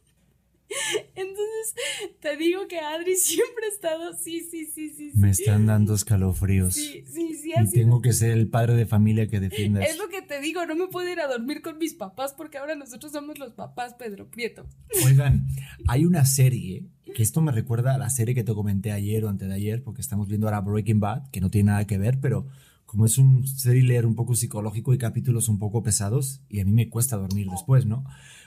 Entonces, 1.16 1.74
te 2.20 2.36
digo 2.36 2.66
que 2.68 2.78
Adri 2.78 3.16
siempre 3.16 3.66
ha 3.66 3.74
estado, 3.74 4.12
sí, 4.14 4.40
sí, 4.40 4.66
sí, 4.66 4.90
sí. 4.90 5.12
Me 5.14 5.30
están 5.30 5.66
dando 5.66 5.94
escalofríos. 5.94 6.74
Sí, 6.74 7.04
sí, 7.06 7.34
sí. 7.34 7.52
Y 7.56 7.70
tengo 7.70 8.02
que 8.02 8.12
ser 8.12 8.32
el 8.32 8.48
padre 8.48 8.74
de 8.74 8.86
familia 8.86 9.28
que 9.28 9.40
defienda 9.40 9.82
Es 9.82 9.98
lo 9.98 10.08
que 10.08 10.22
te 10.22 10.40
digo, 10.40 10.64
no 10.66 10.74
me 10.74 10.88
puedo 10.88 11.08
ir 11.10 11.20
a 11.20 11.28
dormir 11.28 11.62
con 11.62 11.78
mis 11.78 11.94
papás 11.94 12.34
porque 12.34 12.58
ahora 12.58 12.74
nosotros 12.74 13.12
somos 13.12 13.38
los 13.38 13.52
papás, 13.52 13.94
Pedro 13.94 14.30
Prieto. 14.30 14.66
Oigan, 15.04 15.46
hay 15.86 16.04
una 16.04 16.24
serie, 16.24 16.86
que 17.14 17.22
esto 17.22 17.40
me 17.40 17.52
recuerda 17.52 17.94
a 17.94 17.98
la 17.98 18.10
serie 18.10 18.34
que 18.34 18.44
te 18.44 18.54
comenté 18.54 18.92
ayer 18.92 19.24
o 19.24 19.28
antes 19.28 19.48
de 19.48 19.54
ayer, 19.54 19.82
porque 19.82 20.00
estamos 20.00 20.28
viendo 20.28 20.46
ahora 20.46 20.60
Breaking 20.60 21.00
Bad, 21.00 21.30
que 21.30 21.40
no 21.40 21.50
tiene 21.50 21.70
nada 21.70 21.86
que 21.86 21.98
ver, 21.98 22.20
pero 22.20 22.46
como 22.86 23.06
es 23.06 23.18
un 23.18 23.44
thriller 23.62 24.06
un 24.06 24.14
poco 24.14 24.34
psicológico 24.34 24.94
y 24.94 24.98
capítulos 24.98 25.48
un 25.48 25.58
poco 25.58 25.82
pesados, 25.82 26.42
y 26.48 26.60
a 26.60 26.64
mí 26.64 26.72
me 26.72 26.88
cuesta 26.88 27.16
dormir 27.16 27.48
después, 27.50 27.86
¿no? 27.86 28.04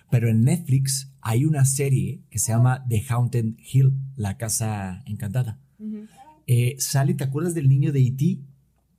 Pero 0.10 0.30
en 0.30 0.42
Netflix 0.44 1.12
hay 1.22 1.46
una 1.46 1.66
serie 1.66 2.22
que 2.30 2.40
se 2.40 2.52
llama 2.52 2.86
The 2.88 3.04
Haunted 3.10 3.46
Hill, 3.72 3.94
la 4.16 4.38
casa 4.38 5.04
encantada. 5.06 5.60
Eh, 6.48 6.76
sale, 6.80 7.14
¿te 7.14 7.24
acuerdas 7.26 7.54
del 7.54 7.68
niño 7.68 7.92
de 7.92 8.02
E.T.? 8.02 8.40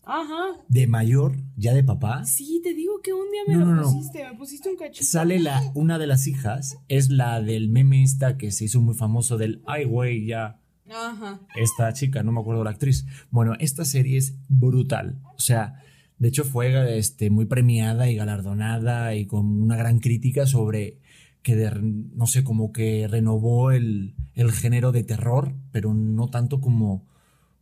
Ajá. 0.04 0.62
De 0.68 0.86
mayor, 0.86 1.36
ya 1.56 1.74
de 1.74 1.84
papá, 1.84 2.24
Sí, 2.24 2.60
te 2.62 2.72
digo 2.74 3.00
que 3.02 3.12
un 3.12 3.30
día 3.30 3.40
me 3.46 3.54
No, 3.54 3.60
lo 3.60 3.66
no, 3.74 3.82
no. 3.82 3.92
pusiste, 3.92 4.24
me 4.30 4.36
pusiste 4.38 4.68
un 4.70 4.76
cachito. 4.76 5.04
sale 5.06 5.38
la, 5.38 5.70
una 5.74 5.98
de 5.98 6.06
las 6.06 6.26
hijas, 6.26 6.78
es 6.88 7.10
la 7.10 7.42
del 7.42 7.68
meme 7.68 8.02
esta 8.02 8.36
que 8.38 8.50
se 8.50 8.64
hizo 8.64 8.80
muy 8.80 8.94
famoso 8.94 9.36
del, 9.36 9.62
ay, 9.66 9.84
güey, 9.84 10.24
ya, 10.26 10.60
Ajá. 10.90 11.40
esta 11.56 11.92
chica, 11.92 12.22
no 12.22 12.32
me 12.32 12.40
acuerdo 12.40 12.64
la 12.64 12.70
actriz. 12.70 13.04
Bueno, 13.30 13.52
esta 13.60 13.84
serie 13.84 14.16
es 14.16 14.34
brutal. 14.48 15.18
O 15.36 15.40
sea, 15.40 15.82
de 16.18 16.28
hecho 16.28 16.44
fue 16.44 16.98
este, 16.98 17.30
muy 17.30 17.46
premiada 17.46 18.10
y 18.10 18.16
galardonada 18.16 19.14
y 19.14 19.26
con 19.26 19.62
una 19.62 19.76
gran 19.76 20.00
crítica 20.00 20.46
sobre 20.46 20.98
que, 21.42 21.70
no 22.14 22.26
sé, 22.26 22.44
como 22.44 22.72
que 22.72 23.06
renovó 23.08 23.70
el, 23.70 24.14
el 24.34 24.52
género 24.52 24.92
de 24.92 25.04
terror, 25.04 25.54
pero 25.72 25.94
no 25.94 26.28
tanto 26.28 26.60
como, 26.60 27.06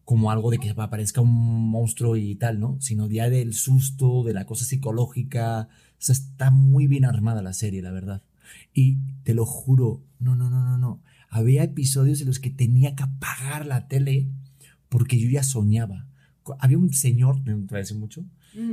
como 0.05 0.31
algo 0.31 0.51
de 0.51 0.59
que 0.59 0.71
aparezca 0.71 1.21
un 1.21 1.71
monstruo 1.71 2.17
y 2.17 2.35
tal, 2.37 2.59
¿no? 2.59 2.79
Sino 2.81 3.09
ya 3.09 3.29
del 3.29 3.55
susto, 3.55 4.25
de 4.25 4.33
la 4.33 4.47
cosa 4.47 4.65
psicológica. 4.65 5.69
O 5.71 5.97
sea, 5.99 6.15
está 6.15 6.51
muy 6.51 6.87
bien 6.87 7.05
armada 7.05 7.43
la 7.43 7.53
serie, 7.53 7.83
la 7.83 7.93
verdad. 7.93 8.23
Y 8.73 8.97
te 9.25 9.35
lo 9.35 9.45
juro, 9.45 10.03
no, 10.19 10.35
no, 10.35 10.49
no, 10.49 10.65
no, 10.65 10.79
no. 10.79 11.03
Había 11.29 11.63
episodios 11.63 12.21
en 12.21 12.29
los 12.29 12.41
que 12.41 12.51
tenía 12.51 12.95
que 12.95 13.03
apagar 13.03 13.67
la 13.67 13.89
tele 13.89 14.29
porque 14.89 15.19
yo 15.19 15.29
ya 15.29 15.43
soñaba. 15.43 16.07
Había 16.59 16.79
un 16.79 16.93
señor, 16.93 17.43
a 17.71 17.77
decir 17.77 17.99
mucho, 17.99 18.25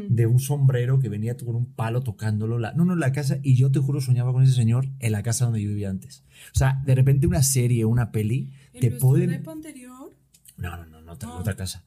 De 0.10 0.26
un 0.26 0.40
sombrero 0.40 1.00
que 1.00 1.10
venía 1.10 1.36
con 1.36 1.56
un 1.56 1.66
palo 1.66 2.02
tocándolo. 2.02 2.58
La, 2.58 2.74
no, 2.74 2.86
no, 2.86 2.96
la 2.96 3.12
casa, 3.12 3.40
y 3.44 3.56
yo 3.56 3.72
te 3.72 3.80
juro 3.80 4.00
soñaba 4.00 4.32
con 4.32 4.44
ese 4.44 4.54
señor 4.54 4.88
en 5.00 5.12
la 5.12 5.24
casa 5.24 5.46
donde 5.46 5.62
yo 5.62 5.70
vivía 5.70 5.90
antes. 5.90 6.24
O 6.56 6.58
sea, 6.58 6.82
de 6.86 6.96
repente 6.96 7.28
una 7.28 7.44
serie, 7.44 7.84
una 7.86 8.12
peli, 8.12 8.54
¿En 8.74 8.80
te 8.80 8.92
pueden... 8.92 9.48
anterior? 9.48 10.12
No, 10.58 10.78
no, 10.78 10.86
no, 10.86 11.02
no, 11.02 11.12
otra, 11.14 11.30
otra 11.34 11.56
casa. 11.56 11.84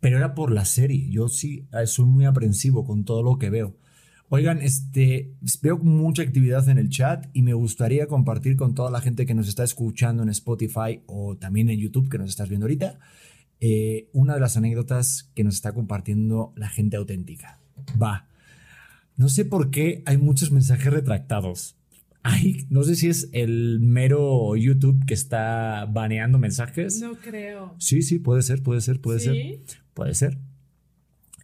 Pero 0.00 0.18
era 0.18 0.34
por 0.34 0.52
la 0.52 0.64
serie. 0.64 1.08
Yo 1.10 1.28
sí 1.28 1.66
eh, 1.72 1.86
soy 1.86 2.04
muy 2.04 2.24
aprensivo 2.24 2.84
con 2.84 3.04
todo 3.04 3.22
lo 3.22 3.38
que 3.38 3.50
veo. 3.50 3.76
Oigan, 4.30 4.60
este, 4.60 5.32
veo 5.62 5.78
mucha 5.78 6.22
actividad 6.22 6.68
en 6.68 6.76
el 6.76 6.90
chat 6.90 7.26
y 7.32 7.40
me 7.40 7.54
gustaría 7.54 8.06
compartir 8.06 8.56
con 8.56 8.74
toda 8.74 8.90
la 8.90 9.00
gente 9.00 9.24
que 9.24 9.34
nos 9.34 9.48
está 9.48 9.64
escuchando 9.64 10.22
en 10.22 10.28
Spotify 10.28 11.00
o 11.06 11.36
también 11.36 11.70
en 11.70 11.80
YouTube 11.80 12.10
que 12.10 12.18
nos 12.18 12.28
estás 12.28 12.50
viendo 12.50 12.66
ahorita, 12.66 12.98
eh, 13.60 14.08
una 14.12 14.34
de 14.34 14.40
las 14.40 14.56
anécdotas 14.56 15.30
que 15.34 15.44
nos 15.44 15.54
está 15.54 15.72
compartiendo 15.72 16.52
la 16.56 16.68
gente 16.68 16.96
auténtica. 16.96 17.58
Va. 18.00 18.28
No 19.16 19.28
sé 19.28 19.44
por 19.44 19.70
qué 19.70 20.02
hay 20.06 20.16
muchos 20.16 20.52
mensajes 20.52 20.92
retractados. 20.92 21.74
Hay, 22.22 22.66
no 22.68 22.82
sé 22.84 22.94
si 22.94 23.08
es 23.08 23.30
el 23.32 23.80
mero 23.80 24.54
YouTube 24.56 25.04
que 25.06 25.14
está 25.14 25.86
baneando 25.86 26.38
mensajes. 26.38 27.00
No 27.00 27.14
creo. 27.16 27.74
Sí, 27.78 28.02
sí, 28.02 28.18
puede 28.18 28.42
ser, 28.42 28.62
puede 28.62 28.80
ser, 28.80 29.00
puede 29.00 29.20
ser. 29.20 29.60
Puede 29.94 30.14
ser. 30.14 30.38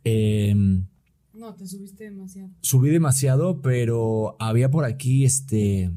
Em, 0.04 0.87
No, 1.33 1.54
te 1.54 1.66
subiste 1.66 2.04
demasiado. 2.04 2.50
subí 2.61 2.90
demasiado, 2.90 3.62
pero 3.62 4.37
había 4.38 4.71
por 4.71 4.85
aquí 4.85 5.25
este 5.25 5.90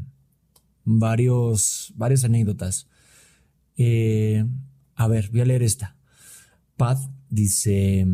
varios, 0.85 1.93
varias 1.95 2.23
anécdotas. 2.23 2.87
Eh, 3.75 4.45
a 4.95 5.07
ver, 5.07 5.29
voy 5.31 5.41
a 5.41 5.45
leer 5.45 5.63
esta. 5.63 5.96
Paz 6.77 7.09
dice, 7.29 8.05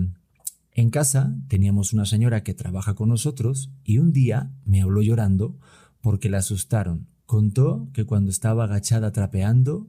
en 0.71 0.89
casa 0.89 1.35
teníamos 1.49 1.93
una 1.93 2.05
señora 2.05 2.43
que 2.43 2.53
trabaja 2.53 2.95
con 2.95 3.09
nosotros 3.09 3.71
y 3.83 3.97
un 3.97 4.13
día 4.13 4.51
me 4.65 4.81
habló 4.81 5.01
llorando 5.01 5.59
porque 6.01 6.29
la 6.29 6.39
asustaron. 6.39 7.07
Contó 7.25 7.89
que 7.93 8.05
cuando 8.05 8.31
estaba 8.31 8.63
agachada 8.63 9.11
trapeando 9.11 9.87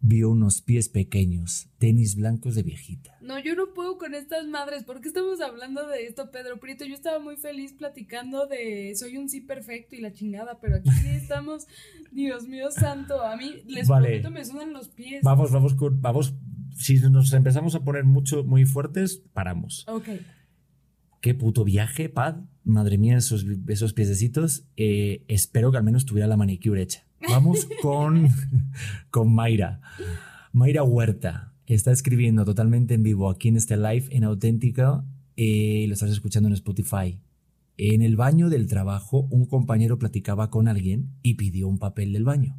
vio 0.00 0.30
unos 0.30 0.60
pies 0.60 0.88
pequeños, 0.88 1.68
tenis 1.78 2.16
blancos 2.16 2.54
de 2.54 2.62
viejita. 2.62 3.16
No, 3.20 3.38
yo 3.38 3.54
no 3.54 3.74
puedo 3.74 3.98
con 3.98 4.14
estas 4.14 4.46
madres. 4.46 4.84
¿Por 4.84 5.00
qué 5.00 5.08
estamos 5.08 5.40
hablando 5.40 5.86
de 5.86 6.06
esto, 6.06 6.30
Pedro 6.30 6.60
Prieto? 6.60 6.84
Yo 6.84 6.94
estaba 6.94 7.18
muy 7.18 7.36
feliz 7.36 7.72
platicando 7.72 8.46
de 8.46 8.94
soy 8.96 9.16
un 9.16 9.28
sí 9.28 9.40
perfecto 9.40 9.96
y 9.96 10.00
la 10.00 10.12
chingada, 10.12 10.58
pero 10.60 10.76
aquí 10.76 10.90
estamos, 11.10 11.66
Dios 12.12 12.46
mío 12.46 12.70
santo, 12.70 13.22
a 13.22 13.36
mí 13.36 13.62
les 13.66 13.88
Vale. 13.88 14.20
prometo 14.20 14.30
me 14.30 14.44
sudan 14.44 14.72
los 14.72 14.88
pies. 14.88 15.22
Vamos, 15.22 15.50
vamos, 15.50 15.76
vamos. 15.76 16.34
Si 16.76 16.98
nos 16.98 17.32
empezamos 17.32 17.74
a 17.74 17.84
poner 17.84 18.04
mucho, 18.04 18.44
muy 18.44 18.64
fuertes, 18.66 19.22
paramos. 19.32 19.84
Ok. 19.88 20.08
Qué 21.20 21.34
puto 21.34 21.64
viaje, 21.64 22.08
Pad. 22.08 22.36
Madre 22.64 22.98
mía, 22.98 23.16
esos, 23.16 23.44
esos 23.68 23.92
piececitos. 23.92 24.64
Eh, 24.76 25.24
espero 25.28 25.72
que 25.72 25.78
al 25.78 25.84
menos 25.84 26.04
tuviera 26.04 26.28
la 26.28 26.36
manicure 26.36 26.82
hecha. 26.82 27.04
Vamos 27.28 27.66
con, 27.82 28.28
con 29.10 29.34
Mayra. 29.34 29.80
Mayra 30.52 30.82
Huerta 30.82 31.54
está 31.66 31.90
escribiendo 31.90 32.44
totalmente 32.44 32.94
en 32.94 33.02
vivo 33.02 33.30
aquí 33.30 33.48
en 33.48 33.56
este 33.56 33.76
live 33.76 34.06
en 34.10 34.24
Auténtica. 34.24 35.04
eh, 35.36 35.84
lo 35.88 35.94
estás 35.94 36.10
escuchando 36.10 36.48
en 36.48 36.52
Spotify. 36.54 37.18
En 37.78 38.02
el 38.02 38.16
baño 38.16 38.48
del 38.48 38.68
trabajo, 38.68 39.26
un 39.30 39.46
compañero 39.46 39.98
platicaba 39.98 40.48
con 40.50 40.68
alguien 40.68 41.10
y 41.22 41.34
pidió 41.34 41.68
un 41.68 41.78
papel 41.78 42.12
del 42.12 42.24
baño. 42.24 42.56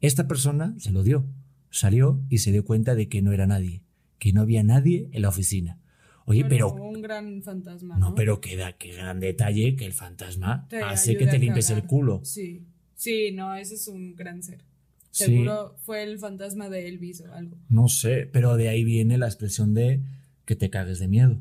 Esta 0.00 0.26
persona 0.28 0.74
se 0.78 0.90
lo 0.90 1.02
dio, 1.02 1.26
salió 1.74 2.20
y 2.30 2.38
se 2.38 2.52
dio 2.52 2.64
cuenta 2.64 2.94
de 2.94 3.08
que 3.08 3.20
no 3.20 3.32
era 3.32 3.46
nadie, 3.46 3.82
que 4.18 4.32
no 4.32 4.40
había 4.40 4.62
nadie 4.62 5.08
en 5.12 5.22
la 5.22 5.28
oficina. 5.28 5.78
Oye, 6.26 6.44
pero 6.44 6.72
Un 6.72 7.02
gran 7.02 7.42
fantasma. 7.42 7.98
no, 7.98 8.10
No, 8.10 8.14
pero 8.14 8.40
queda 8.40 8.72
qué 8.78 8.92
gran 8.92 9.20
detalle 9.20 9.76
que 9.76 9.84
el 9.84 9.92
fantasma 9.92 10.66
Te 10.68 10.82
hace 10.82 11.18
que 11.18 11.26
te 11.26 11.38
limpies 11.38 11.68
el 11.70 11.84
culo. 11.84 12.20
Sí. 12.24 12.62
Sí, 12.94 13.32
no, 13.32 13.54
ese 13.54 13.74
es 13.74 13.88
un 13.88 14.14
gran 14.14 14.42
ser. 14.42 14.62
Sí. 15.10 15.24
Seguro 15.24 15.76
fue 15.82 16.02
el 16.02 16.18
fantasma 16.18 16.70
de 16.70 16.88
Elvis 16.88 17.20
o 17.20 17.32
algo. 17.34 17.56
No 17.68 17.88
sé, 17.88 18.28
pero 18.32 18.56
de 18.56 18.68
ahí 18.68 18.84
viene 18.84 19.18
la 19.18 19.26
expresión 19.26 19.74
de 19.74 20.00
que 20.44 20.56
te 20.56 20.70
cagues 20.70 20.98
de 21.00 21.08
miedo. 21.08 21.38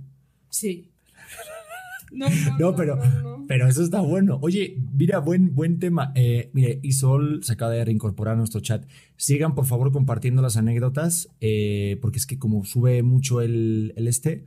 Sí. 0.49 0.89
No, 2.11 2.29
no, 2.29 2.57
No, 2.59 2.75
pero. 2.75 3.32
Pero 3.53 3.67
eso 3.67 3.83
está 3.83 4.01
bueno. 4.01 4.39
Oye, 4.41 4.79
mira, 4.95 5.19
buen, 5.19 5.53
buen 5.53 5.77
tema. 5.77 6.11
Eh, 6.15 6.49
mire, 6.53 6.79
Isol 6.81 7.43
se 7.43 7.53
acaba 7.53 7.71
de 7.71 7.85
reincorporar 7.85 8.33
a 8.33 8.37
nuestro 8.37 8.61
chat. 8.61 8.83
Sigan, 9.15 9.53
por 9.53 9.67
favor, 9.67 9.91
compartiendo 9.91 10.41
las 10.41 10.57
anécdotas, 10.57 11.29
eh, 11.39 11.99
porque 12.01 12.17
es 12.17 12.25
que 12.25 12.39
como 12.39 12.65
sube 12.65 13.03
mucho 13.03 13.41
el, 13.41 13.93
el 13.95 14.07
este, 14.07 14.45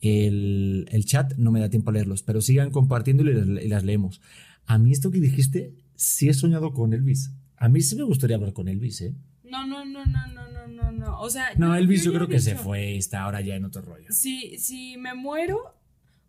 el, 0.00 0.86
el 0.92 1.04
chat, 1.06 1.34
no 1.38 1.50
me 1.50 1.58
da 1.58 1.70
tiempo 1.70 1.90
a 1.90 1.92
leerlos, 1.92 2.22
pero 2.22 2.40
sigan 2.40 2.70
compartiendo 2.70 3.24
y 3.24 3.34
las, 3.34 3.64
y 3.64 3.66
las 3.66 3.82
leemos. 3.82 4.20
A 4.64 4.78
mí 4.78 4.92
esto 4.92 5.10
que 5.10 5.18
dijiste, 5.18 5.74
sí 5.96 6.28
he 6.28 6.32
soñado 6.32 6.72
con 6.72 6.92
Elvis. 6.92 7.32
A 7.56 7.68
mí 7.68 7.80
sí 7.80 7.96
me 7.96 8.04
gustaría 8.04 8.36
hablar 8.36 8.52
con 8.52 8.68
Elvis, 8.68 9.00
¿eh? 9.00 9.12
No, 9.42 9.66
no, 9.66 9.84
no, 9.84 10.06
no, 10.06 10.26
no, 10.28 10.48
no, 10.48 10.68
no, 10.68 10.92
no. 10.92 11.20
O 11.20 11.28
sea, 11.30 11.46
No, 11.56 11.74
Elvis 11.74 12.04
yo 12.04 12.12
ya 12.12 12.18
creo 12.18 12.28
que 12.28 12.38
se 12.38 12.52
dicho, 12.52 12.62
fue 12.62 12.92
y 12.92 12.98
está 12.98 13.22
ahora 13.22 13.40
ya 13.40 13.56
en 13.56 13.64
otro 13.64 13.82
rollo. 13.82 14.06
Si, 14.10 14.56
si 14.56 14.96
me 14.98 15.14
muero, 15.14 15.74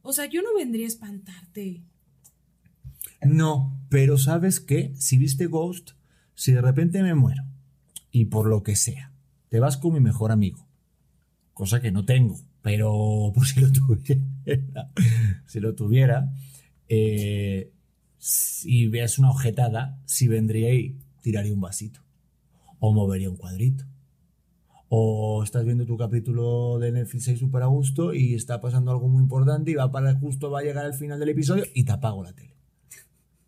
o 0.01 0.13
sea, 0.13 0.25
yo 0.25 0.41
no 0.41 0.55
vendría 0.57 0.85
a 0.85 0.87
espantarte. 0.87 1.83
No, 3.23 3.79
pero 3.89 4.17
¿sabes 4.17 4.59
qué? 4.59 4.93
Si 4.95 5.17
viste 5.17 5.45
Ghost, 5.45 5.91
si 6.33 6.51
de 6.53 6.61
repente 6.61 7.03
me 7.03 7.13
muero 7.13 7.43
y 8.11 8.25
por 8.25 8.47
lo 8.47 8.63
que 8.63 8.75
sea, 8.75 9.11
te 9.49 9.59
vas 9.59 9.77
con 9.77 9.93
mi 9.93 9.99
mejor 9.99 10.31
amigo, 10.31 10.67
cosa 11.53 11.81
que 11.81 11.91
no 11.91 12.05
tengo, 12.05 12.39
pero 12.61 13.31
por 13.35 13.45
si 13.45 13.59
lo 13.59 13.71
tuviera, 13.71 14.91
si 15.45 15.59
lo 15.59 15.75
tuviera, 15.75 16.33
eh, 16.89 17.71
si 18.17 18.87
veas 18.87 19.19
una 19.19 19.29
ojetada, 19.29 19.99
si 20.05 20.27
vendría 20.27 20.73
y 20.73 20.97
tiraría 21.21 21.53
un 21.53 21.61
vasito 21.61 22.01
o 22.79 22.91
movería 22.93 23.29
un 23.29 23.37
cuadrito. 23.37 23.85
O 24.89 25.41
estás 25.43 25.63
viendo 25.63 25.85
tu 25.85 25.95
capítulo 25.95 26.77
de 26.79 26.91
Netflix 26.91 27.29
ahí 27.29 27.37
súper 27.37 27.63
a 27.63 27.67
gusto 27.67 28.13
y 28.13 28.33
está 28.33 28.59
pasando 28.59 28.91
algo 28.91 29.07
muy 29.07 29.21
importante 29.23 29.71
y 29.71 29.75
va 29.75 29.89
para 29.91 30.13
justo 30.15 30.51
va 30.51 30.59
a 30.59 30.63
llegar 30.63 30.85
al 30.85 30.93
final 30.93 31.17
del 31.19 31.29
episodio 31.29 31.63
y 31.73 31.85
te 31.85 31.93
apago 31.93 32.23
la 32.23 32.33
tele. 32.33 32.50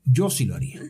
Yo 0.05 0.29
sí 0.29 0.45
lo 0.45 0.55
haría. 0.55 0.81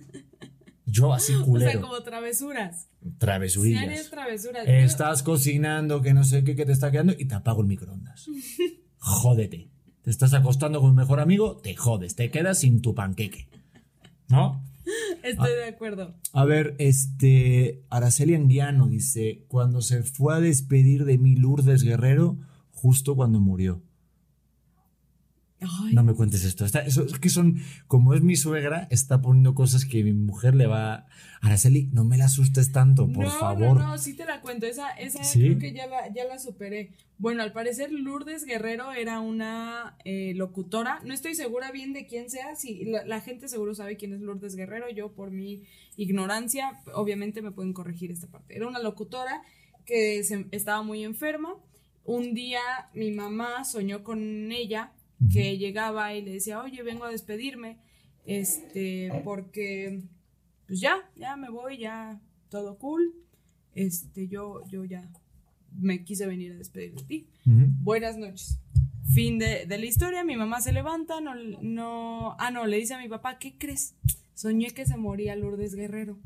Yo 0.85 1.13
así 1.13 1.33
O 1.41 1.43
culero. 1.45 1.71
sea, 1.71 1.81
como 1.81 2.01
travesuras. 2.03 2.87
Sí, 3.01 3.09
Travesurillas. 3.17 3.83
harías 3.83 4.09
travesuras. 4.09 4.65
Yo- 4.65 4.71
Estás 4.73 5.23
cocinando 5.23 6.01
que 6.01 6.13
no 6.13 6.23
sé 6.23 6.43
qué 6.43 6.55
que 6.55 6.65
te 6.65 6.71
está 6.71 6.91
quedando 6.91 7.13
y 7.17 7.25
te 7.25 7.35
apago 7.35 7.61
el 7.61 7.67
microondas. 7.67 8.25
Jódete. 8.99 9.69
Te 10.03 10.09
estás 10.11 10.33
acostando 10.33 10.81
con 10.81 10.89
mi 10.91 10.97
mejor 10.97 11.21
amigo, 11.21 11.57
te 11.57 11.75
jodes, 11.75 12.15
te 12.15 12.29
quedas 12.29 12.59
sin 12.59 12.81
tu 12.81 12.93
panqueque. 12.93 13.47
¿No? 14.27 14.61
Estoy 15.23 15.51
de 15.51 15.65
acuerdo. 15.65 16.13
A 16.33 16.43
ver, 16.43 16.75
este. 16.77 17.83
Araceli 17.89 18.35
Anguiano 18.35 18.87
dice: 18.89 19.45
Cuando 19.47 19.81
se 19.81 20.03
fue 20.03 20.35
a 20.35 20.39
despedir 20.41 21.05
de 21.05 21.17
mí 21.17 21.35
Lourdes 21.37 21.83
Guerrero, 21.83 22.37
justo 22.71 23.15
cuando 23.15 23.39
murió. 23.39 23.81
Ay, 25.83 25.93
No 25.93 26.03
me 26.03 26.13
cuentes 26.13 26.43
esto. 26.43 26.65
Está- 26.65 26.81
eso, 26.85 27.03
es 27.05 27.19
que 27.19 27.29
son. 27.29 27.57
Como 27.87 28.13
es 28.13 28.21
mi 28.21 28.35
suegra, 28.35 28.87
está 28.91 29.21
poniendo 29.21 29.55
cosas 29.55 29.85
que 29.85 30.03
mi 30.03 30.13
mujer 30.13 30.55
le 30.55 30.67
va. 30.67 31.05
Araceli, 31.41 31.89
no 31.91 32.05
me 32.05 32.17
la 32.17 32.25
asustes 32.25 32.71
tanto, 32.71 33.07
por 33.11 33.25
no, 33.25 33.31
favor. 33.31 33.77
No, 33.77 33.87
no, 33.87 33.97
sí 33.97 34.15
te 34.15 34.25
la 34.25 34.39
cuento. 34.41 34.65
Esa, 34.65 34.91
esa 34.91 35.23
¿Sí? 35.23 35.39
creo 35.41 35.59
que 35.59 35.73
ya 35.73 35.87
la, 35.87 36.11
ya 36.13 36.23
la 36.25 36.39
superé. 36.39 36.91
Bueno, 37.17 37.43
al 37.43 37.51
parecer 37.51 37.91
Lourdes 37.91 38.45
Guerrero 38.45 38.93
era 38.93 39.19
una 39.19 39.97
eh, 40.05 40.33
locutora. 40.35 40.99
No 41.05 41.13
estoy 41.13 41.35
segura 41.35 41.71
bien 41.71 41.91
de 41.93 42.05
quién 42.07 42.29
sea. 42.29 42.55
Si 42.55 42.85
la, 42.85 43.05
la 43.05 43.19
gente 43.21 43.47
seguro 43.49 43.75
sabe 43.75 43.97
quién 43.97 44.13
es 44.13 44.21
Lourdes 44.21 44.55
Guerrero. 44.55 44.89
Yo, 44.89 45.11
por 45.11 45.31
mi 45.31 45.63
ignorancia, 45.97 46.79
obviamente 46.93 47.41
me 47.41 47.51
pueden 47.51 47.73
corregir 47.73 48.11
esta 48.11 48.27
parte. 48.27 48.55
Era 48.55 48.67
una 48.67 48.79
locutora 48.79 49.41
que 49.85 50.23
se- 50.23 50.47
estaba 50.51 50.81
muy 50.81 51.03
enferma 51.03 51.55
un 52.05 52.33
día 52.33 52.59
mi 52.93 53.11
mamá 53.11 53.63
soñó 53.63 54.03
con 54.03 54.51
ella 54.51 54.91
que 55.31 55.57
llegaba 55.57 56.13
y 56.15 56.21
le 56.21 56.33
decía, 56.33 56.59
oye, 56.59 56.81
vengo 56.83 57.05
a 57.05 57.09
despedirme, 57.09 57.77
este, 58.25 59.11
porque, 59.23 60.01
pues 60.67 60.79
ya, 60.79 61.09
ya 61.15 61.35
me 61.35 61.49
voy, 61.49 61.77
ya, 61.77 62.19
todo 62.49 62.77
cool, 62.77 63.13
este, 63.75 64.27
yo, 64.27 64.65
yo 64.67 64.85
ya 64.85 65.09
me 65.79 66.03
quise 66.03 66.25
venir 66.25 66.53
a 66.53 66.55
despedir 66.55 66.93
de 66.95 67.03
ti. 67.03 67.27
Buenas 67.45 68.17
noches. 68.17 68.59
Fin 69.13 69.37
de, 69.37 69.65
la 69.67 69.85
historia, 69.85 70.23
mi 70.23 70.35
mamá 70.35 70.61
se 70.61 70.71
levanta, 70.71 71.19
no, 71.19 71.35
no, 71.35 72.35
ah, 72.39 72.51
no, 72.51 72.65
le 72.65 72.77
dice 72.77 72.93
a 72.93 72.99
mi 72.99 73.09
papá, 73.09 73.37
¿qué 73.37 73.57
crees? 73.57 73.95
Soñé 74.33 74.71
que 74.71 74.85
se 74.85 74.97
moría 74.97 75.35
Lourdes 75.35 75.75
Guerrero. 75.75 76.17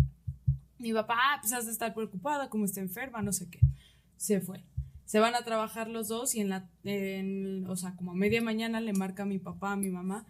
Mi 0.79 0.93
papá, 0.93 1.15
ah, 1.17 1.37
pues 1.41 1.53
has 1.53 1.65
de 1.65 1.71
estar 1.71 1.93
preocupada, 1.93 2.49
como 2.49 2.65
está 2.65 2.79
enferma, 2.79 3.21
no 3.21 3.33
sé 3.33 3.49
qué. 3.49 3.59
Se 4.15 4.39
fue. 4.41 4.63
Se 5.07 5.19
van 5.19 5.35
a 5.35 5.43
trabajar 5.43 5.87
los 5.87 6.09
dos 6.09 6.35
y 6.35 6.41
en 6.41 6.49
la, 6.49 6.69
o 7.69 7.75
sea, 7.77 7.95
como 7.95 8.11
a 8.11 8.13
media 8.13 8.41
mañana 8.41 8.81
le 8.81 8.91
marca 8.91 9.23
a 9.23 9.25
mi 9.25 9.39
papá, 9.39 9.71
a 9.71 9.77
mi 9.77 9.89
mamá, 9.89 10.25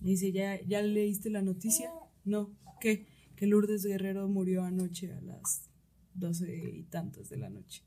le 0.00 0.12
dice, 0.12 0.32
¿ya, 0.32 0.58
¿ya 0.62 0.80
leíste 0.80 1.28
la 1.28 1.42
noticia? 1.42 1.92
No, 2.24 2.50
¿qué? 2.80 3.06
Que 3.36 3.46
Lourdes 3.46 3.84
Guerrero 3.84 4.26
murió 4.28 4.64
anoche 4.64 5.12
a 5.12 5.20
las 5.20 5.68
doce 6.14 6.56
y 6.56 6.84
tantos 6.84 7.28
de 7.28 7.36
la 7.36 7.50
noche. 7.50 7.82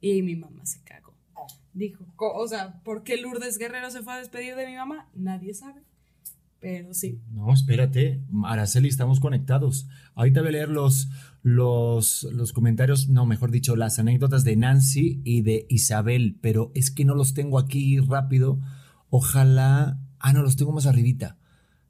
Y 0.00 0.20
mi 0.22 0.34
mamá 0.34 0.66
se 0.66 0.82
cagó. 0.82 1.14
Dijo, 1.72 2.04
o 2.18 2.48
sea, 2.48 2.82
¿por 2.82 3.04
qué 3.04 3.16
Lourdes 3.16 3.58
Guerrero 3.58 3.88
se 3.92 4.02
fue 4.02 4.14
a 4.14 4.18
despedir 4.18 4.56
de 4.56 4.66
mi 4.66 4.74
mamá? 4.74 5.08
Nadie 5.14 5.54
sabe. 5.54 5.84
Pero 6.60 6.94
sí. 6.94 7.20
No, 7.30 7.52
espérate, 7.52 8.22
Araceli, 8.44 8.88
estamos 8.88 9.20
conectados. 9.20 9.88
Ahorita 10.14 10.40
voy 10.40 10.48
a 10.48 10.52
leer 10.52 10.68
los, 10.70 11.08
los, 11.42 12.26
los 12.32 12.52
comentarios, 12.52 13.08
no, 13.08 13.26
mejor 13.26 13.50
dicho, 13.50 13.76
las 13.76 13.98
anécdotas 13.98 14.42
de 14.44 14.56
Nancy 14.56 15.20
y 15.24 15.42
de 15.42 15.66
Isabel, 15.68 16.38
pero 16.40 16.72
es 16.74 16.90
que 16.90 17.04
no 17.04 17.14
los 17.14 17.34
tengo 17.34 17.58
aquí 17.58 17.98
rápido. 18.00 18.58
Ojalá. 19.10 20.00
Ah, 20.18 20.32
no, 20.32 20.42
los 20.42 20.56
tengo 20.56 20.72
más 20.72 20.86
arribita. 20.86 21.38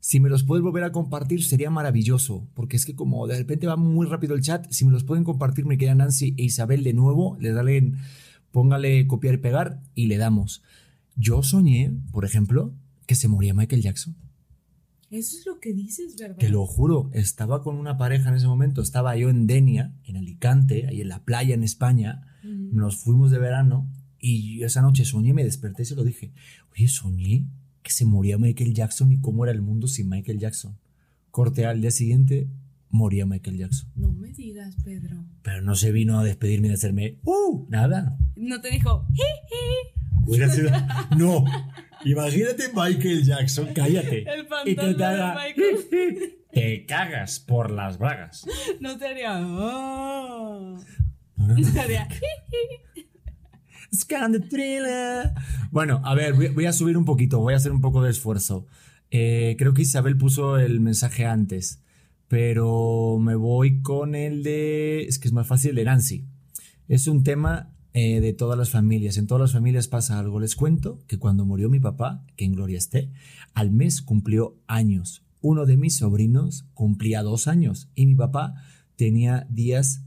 Si 0.00 0.20
me 0.20 0.28
los 0.28 0.44
puedes 0.44 0.62
volver 0.62 0.84
a 0.84 0.92
compartir 0.92 1.42
sería 1.42 1.70
maravilloso, 1.70 2.46
porque 2.54 2.76
es 2.76 2.86
que 2.86 2.94
como 2.94 3.26
de 3.26 3.38
repente 3.38 3.66
va 3.66 3.76
muy 3.76 4.06
rápido 4.06 4.34
el 4.34 4.40
chat, 4.40 4.70
si 4.70 4.84
me 4.84 4.92
los 4.92 5.02
pueden 5.02 5.24
compartir, 5.24 5.64
me 5.64 5.78
queda 5.78 5.96
Nancy 5.96 6.34
e 6.36 6.44
Isabel 6.44 6.84
de 6.84 6.92
nuevo, 6.92 7.36
le 7.40 7.50
dale, 7.50 7.92
póngale 8.52 9.06
copiar 9.08 9.34
y 9.34 9.38
pegar 9.38 9.80
y 9.94 10.06
le 10.06 10.16
damos. 10.16 10.62
Yo 11.16 11.42
soñé, 11.42 11.92
por 12.12 12.24
ejemplo, 12.24 12.72
que 13.06 13.16
se 13.16 13.26
moría 13.26 13.54
Michael 13.54 13.82
Jackson. 13.82 14.14
Eso 15.16 15.38
es 15.38 15.46
lo 15.46 15.60
que 15.60 15.72
dices, 15.72 16.16
¿verdad? 16.18 16.36
Te 16.36 16.50
lo 16.50 16.66
juro, 16.66 17.10
estaba 17.12 17.62
con 17.62 17.76
una 17.76 17.96
pareja 17.96 18.28
en 18.28 18.36
ese 18.36 18.46
momento, 18.46 18.82
estaba 18.82 19.16
yo 19.16 19.30
en 19.30 19.46
Denia, 19.46 19.94
en 20.04 20.16
Alicante, 20.16 20.86
ahí 20.86 21.00
en 21.00 21.08
la 21.08 21.24
playa 21.24 21.54
en 21.54 21.62
España, 21.62 22.22
nos 22.42 22.98
fuimos 22.98 23.30
de 23.30 23.38
verano 23.38 23.88
y 24.20 24.62
esa 24.62 24.82
noche 24.82 25.04
soñé, 25.04 25.32
me 25.32 25.42
desperté 25.42 25.82
y 25.82 25.86
se 25.86 25.96
lo 25.96 26.04
dije, 26.04 26.32
oye, 26.72 26.86
soñé 26.86 27.46
que 27.82 27.90
se 27.92 28.04
moría 28.04 28.38
Michael 28.38 28.74
Jackson 28.74 29.10
y 29.12 29.20
cómo 29.20 29.44
era 29.44 29.52
el 29.52 29.62
mundo 29.62 29.86
sin 29.88 30.08
Michael 30.08 30.38
Jackson. 30.38 30.76
Corte 31.30 31.66
al 31.66 31.80
día 31.80 31.90
siguiente, 31.90 32.48
moría 32.90 33.26
Michael 33.26 33.56
Jackson. 33.56 33.90
No 33.94 34.12
me 34.12 34.32
digas, 34.32 34.76
Pedro. 34.84 35.24
Pero 35.42 35.62
no 35.62 35.74
se 35.74 35.92
vino 35.92 36.18
a 36.18 36.24
despedirme 36.24 36.68
de 36.68 36.74
hacerme, 36.74 37.18
¡uh! 37.24 37.66
Nada. 37.68 38.18
No 38.36 38.60
te 38.60 38.70
dijo, 38.70 39.06
Hubiera 40.26 40.48
sido, 40.50 40.70
no. 41.16 41.44
Imagínate 42.06 42.70
Michael 42.72 43.24
Jackson, 43.24 43.68
cállate. 43.74 44.24
El 44.30 44.46
y 44.64 44.76
te, 44.76 44.94
de 44.94 44.94
Michael. 44.94 46.38
te 46.52 46.86
cagas 46.86 47.40
por 47.40 47.72
las 47.72 47.98
bragas. 47.98 48.46
No 48.80 48.96
te 48.96 49.08
haría. 49.08 49.40
Oh. 49.40 50.78
No, 51.36 51.46
no, 51.46 51.54
no. 51.54 51.72
te 51.72 51.80
haría. 51.80 52.08
Bueno, 55.72 56.00
a 56.04 56.14
ver, 56.14 56.34
voy 56.34 56.66
a 56.66 56.72
subir 56.72 56.96
un 56.96 57.04
poquito, 57.04 57.40
voy 57.40 57.54
a 57.54 57.56
hacer 57.56 57.72
un 57.72 57.80
poco 57.80 58.02
de 58.02 58.10
esfuerzo. 58.10 58.66
Eh, 59.10 59.56
creo 59.58 59.74
que 59.74 59.82
Isabel 59.82 60.16
puso 60.16 60.58
el 60.58 60.80
mensaje 60.80 61.26
antes, 61.26 61.82
pero 62.28 63.18
me 63.20 63.34
voy 63.34 63.82
con 63.82 64.14
el 64.14 64.42
de... 64.42 65.02
Es 65.02 65.18
que 65.18 65.28
es 65.28 65.32
más 65.32 65.46
fácil, 65.46 65.70
el 65.70 65.76
de 65.76 65.84
Nancy. 65.84 66.24
Es 66.88 67.08
un 67.08 67.24
tema 67.24 67.75
eh, 67.98 68.20
de 68.20 68.34
todas 68.34 68.58
las 68.58 68.68
familias. 68.68 69.16
En 69.16 69.26
todas 69.26 69.40
las 69.40 69.52
familias 69.54 69.88
pasa 69.88 70.18
algo. 70.18 70.38
Les 70.38 70.54
cuento 70.54 70.98
que 71.06 71.18
cuando 71.18 71.46
murió 71.46 71.70
mi 71.70 71.80
papá, 71.80 72.26
que 72.36 72.44
en 72.44 72.52
gloria 72.52 72.76
esté, 72.76 73.10
al 73.54 73.70
mes 73.70 74.02
cumplió 74.02 74.54
años. 74.66 75.22
Uno 75.40 75.64
de 75.64 75.78
mis 75.78 75.96
sobrinos 75.96 76.66
cumplía 76.74 77.22
dos 77.22 77.48
años 77.48 77.88
y 77.94 78.04
mi 78.04 78.14
papá 78.14 78.52
tenía 78.96 79.46
días 79.48 80.02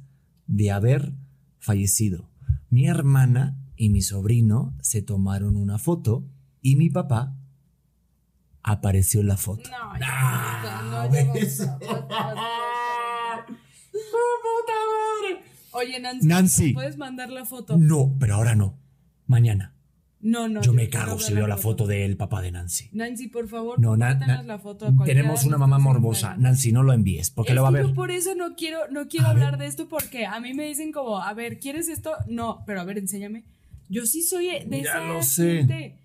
de 0.45 0.69
haber 0.69 1.15
fallecido. 1.57 2.29
Mi 2.69 2.85
hermana 2.85 3.57
y 3.75 3.89
mi 3.89 4.03
sobrino 4.03 4.75
se 4.81 5.01
tomaron 5.01 5.55
una 5.55 5.79
foto 5.79 6.27
y 6.61 6.75
mi 6.75 6.91
papá 6.91 7.35
apareció 8.61 9.21
en 9.21 9.29
la 9.29 9.37
foto. 9.37 9.67
No, 9.71 9.97
no, 9.97 11.09
no, 11.09 11.09
Oye, 15.79 15.99
Nancy, 15.99 16.27
Nancy, 16.27 16.73
¿puedes 16.73 16.97
mandar 16.97 17.29
la 17.29 17.45
foto? 17.45 17.77
No, 17.77 18.15
pero 18.19 18.35
ahora 18.35 18.55
no. 18.55 18.77
Mañana. 19.27 19.73
No, 20.21 20.49
no. 20.49 20.61
Yo 20.61 20.73
me 20.73 20.89
cago 20.89 21.17
si 21.17 21.33
veo 21.33 21.47
la 21.47 21.55
foto 21.57 21.87
del 21.87 22.17
papá 22.17 22.41
de 22.41 22.51
Nancy. 22.51 22.89
Nancy, 22.91 23.27
por 23.27 23.47
favor, 23.47 23.79
no, 23.79 23.95
la 23.95 24.59
foto. 24.59 24.93
tenemos 25.05 25.45
una 25.45 25.57
mamá 25.57 25.79
morbosa. 25.79 26.35
Nancy, 26.37 26.73
no 26.73 26.83
lo 26.83 26.91
envíes, 26.91 27.29
porque 27.29 27.53
lo 27.53 27.63
va 27.63 27.69
a 27.69 27.71
ver. 27.71 27.87
Yo 27.87 27.93
por 27.93 28.11
eso 28.11 28.35
no 28.35 28.55
quiero, 28.55 28.89
no 28.91 29.07
quiero 29.07 29.27
hablar 29.27 29.57
de 29.57 29.67
esto 29.67 29.87
porque 29.87 30.25
a 30.25 30.39
mí 30.41 30.53
me 30.53 30.65
dicen 30.65 30.91
como, 30.91 31.21
a 31.21 31.33
ver, 31.33 31.59
¿quieres 31.59 31.87
esto? 31.87 32.11
No, 32.27 32.63
pero 32.65 32.81
a 32.81 32.83
ver, 32.83 32.97
enséñame. 32.97 33.45
Yo 33.87 34.05
sí 34.05 34.21
soy 34.21 34.47
de 34.65 34.83
ya 34.83 34.99
lo 34.99 35.23
sé. 35.23 35.95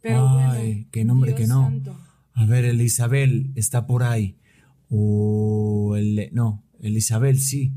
Pero 0.00 0.28
Ay, 0.38 0.86
qué 0.92 1.04
nombre 1.04 1.34
que 1.34 1.46
no. 1.46 1.72
A 2.34 2.44
ver, 2.46 2.64
el 2.64 2.80
Isabel 2.80 3.50
está 3.56 3.86
por 3.86 4.04
ahí. 4.04 4.36
O 4.88 5.96
el 5.96 6.30
no, 6.32 6.62
el 6.80 6.96
Isabel 6.96 7.40
sí. 7.40 7.72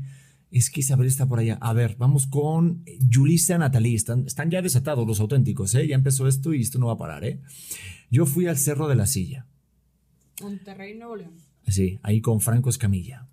Es 0.52 0.70
que 0.70 0.80
Isabel 0.80 1.08
está 1.08 1.26
por 1.26 1.40
allá. 1.40 1.58
A 1.60 1.72
ver, 1.72 1.96
vamos 1.98 2.28
con 2.28 2.84
Julissa 3.12 3.58
Natalí. 3.58 3.94
Están, 3.94 4.26
están 4.26 4.50
ya 4.50 4.62
desatados 4.62 5.06
los 5.06 5.18
auténticos, 5.18 5.74
¿eh? 5.74 5.88
Ya 5.88 5.96
empezó 5.96 6.28
esto 6.28 6.54
y 6.54 6.60
esto 6.60 6.78
no 6.78 6.86
va 6.86 6.92
a 6.92 6.98
parar, 6.98 7.24
¿eh? 7.24 7.40
Yo 8.10 8.26
fui 8.26 8.46
al 8.46 8.58
Cerro 8.58 8.86
de 8.86 8.94
la 8.94 9.06
Silla. 9.06 9.46
Monterrey, 10.40 10.94
Nuevo 10.94 11.16
León. 11.16 11.32
Sí, 11.66 11.98
ahí 12.02 12.20
con 12.20 12.40
Franco 12.40 12.68
Escamilla. 12.68 13.26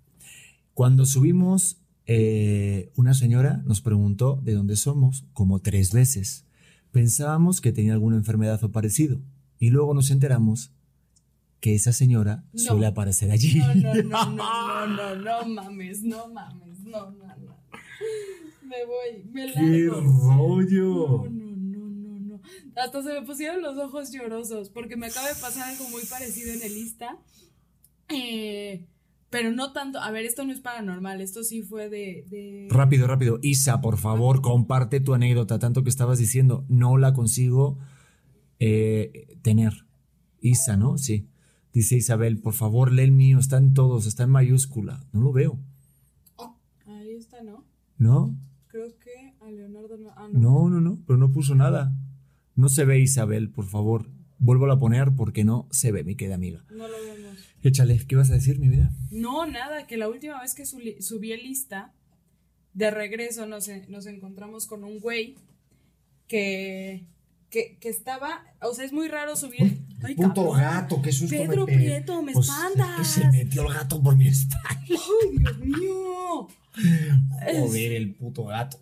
Cuando 0.74 1.04
subimos 1.04 1.80
eh, 2.12 2.90
una 2.96 3.14
señora 3.14 3.62
nos 3.66 3.80
preguntó 3.80 4.40
de 4.42 4.54
dónde 4.54 4.74
somos 4.74 5.26
como 5.32 5.60
tres 5.60 5.92
veces. 5.92 6.44
Pensábamos 6.90 7.60
que 7.60 7.70
tenía 7.70 7.92
alguna 7.92 8.16
enfermedad 8.16 8.62
o 8.64 8.72
parecido 8.72 9.20
y 9.60 9.70
luego 9.70 9.94
nos 9.94 10.10
enteramos 10.10 10.72
que 11.60 11.74
esa 11.74 11.92
señora 11.92 12.42
suele 12.54 12.86
aparecer 12.86 13.30
allí. 13.30 13.58
No, 13.58 13.74
no, 13.74 13.94
no, 13.94 14.30
no, 14.30 14.86
no, 15.14 15.14
no, 15.14 15.46
mames, 15.46 16.02
no 16.02 16.28
mames, 16.28 16.69
no, 16.90 17.10
no, 17.10 17.26
no. 17.36 17.56
Me 18.62 18.84
voy, 18.84 19.24
me 19.30 19.46
largo. 19.46 19.60
¡Qué 19.60 19.86
rollo! 19.88 21.24
No, 21.24 21.56
no, 21.56 21.88
no, 21.88 22.20
no, 22.20 22.20
no. 22.20 22.40
Hasta 22.76 23.02
se 23.02 23.12
me 23.12 23.22
pusieron 23.22 23.62
los 23.62 23.76
ojos 23.78 24.12
llorosos 24.12 24.70
porque 24.70 24.96
me 24.96 25.06
acaba 25.06 25.28
de 25.28 25.34
pasar 25.34 25.70
algo 25.70 25.88
muy 25.88 26.02
parecido 26.04 26.52
en 26.52 26.62
el 26.62 26.74
lista. 26.74 27.18
Eh, 28.08 28.86
pero 29.30 29.52
no 29.52 29.72
tanto, 29.72 30.00
a 30.00 30.10
ver, 30.10 30.24
esto 30.24 30.44
no 30.44 30.52
es 30.52 30.60
paranormal, 30.60 31.20
esto 31.20 31.44
sí 31.44 31.62
fue 31.62 31.88
de... 31.88 32.66
Rápido, 32.68 33.06
rápido. 33.06 33.38
Isa, 33.42 33.80
por 33.80 33.96
favor, 33.96 34.40
comparte 34.40 34.98
tu 34.98 35.14
anécdota, 35.14 35.60
tanto 35.60 35.84
que 35.84 35.90
estabas 35.90 36.18
diciendo, 36.18 36.64
no 36.68 36.96
la 36.96 37.12
consigo 37.12 37.78
eh, 38.58 39.38
tener. 39.42 39.86
Isa, 40.40 40.76
¿no? 40.76 40.98
Sí. 40.98 41.28
Dice 41.72 41.96
Isabel, 41.96 42.40
por 42.40 42.54
favor, 42.54 42.90
lee 42.90 43.04
el 43.04 43.12
mío, 43.12 43.38
están 43.38 43.72
todos, 43.72 44.06
está 44.06 44.24
en 44.24 44.30
mayúscula. 44.30 45.06
No 45.12 45.20
lo 45.20 45.32
veo. 45.32 45.60
¿No? 47.42 47.64
¿No? 47.98 48.36
Creo 48.68 48.98
que 48.98 49.34
a 49.40 49.50
Leonardo 49.50 49.96
no. 49.98 50.10
Ah, 50.16 50.28
no. 50.32 50.68
No, 50.68 50.70
no, 50.70 50.80
no, 50.80 50.98
pero 51.06 51.18
no 51.18 51.32
puso 51.32 51.54
nada. 51.54 51.92
No 52.54 52.68
se 52.68 52.84
ve 52.84 53.00
Isabel, 53.00 53.50
por 53.50 53.66
favor. 53.66 54.08
Vuelvo 54.38 54.70
a 54.70 54.78
poner 54.78 55.12
porque 55.14 55.44
no 55.44 55.68
se 55.70 55.92
ve, 55.92 56.04
mi 56.04 56.14
querida 56.14 56.36
amiga. 56.36 56.64
No 56.70 56.88
lo 56.88 56.96
vemos. 57.02 57.36
Échale, 57.62 57.98
¿qué 58.06 58.16
vas 58.16 58.30
a 58.30 58.34
decir, 58.34 58.58
mi 58.58 58.68
vida? 58.68 58.90
No, 59.10 59.46
nada, 59.46 59.86
que 59.86 59.96
la 59.96 60.08
última 60.08 60.40
vez 60.40 60.54
que 60.54 60.64
subí 60.64 61.36
lista, 61.36 61.92
de 62.72 62.90
regreso 62.90 63.46
nos, 63.46 63.68
nos 63.88 64.06
encontramos 64.06 64.66
con 64.66 64.84
un 64.84 65.00
güey 65.00 65.36
que, 66.26 67.04
que, 67.50 67.76
que, 67.80 67.88
estaba, 67.88 68.44
o 68.62 68.72
sea, 68.74 68.84
es 68.84 68.92
muy 68.92 69.08
raro 69.08 69.36
subir. 69.36 69.80
Ay, 70.02 70.14
puto 70.14 70.52
gato, 70.52 71.02
qué 71.02 71.12
susto 71.12 71.36
Pedro 71.36 71.66
Prieto, 71.66 72.22
me 72.22 72.32
pues, 72.32 72.48
espantas. 72.48 73.06
se 73.06 73.28
metió 73.30 73.66
el 73.66 73.74
gato 73.74 74.02
por 74.02 74.16
mi 74.16 74.28
espalda. 74.28 74.68
Ay, 74.68 74.96
Dios 75.36 75.58
mío. 75.58 76.48
Joder, 76.74 77.92
el 77.92 78.14
puto 78.14 78.44
gato. 78.44 78.78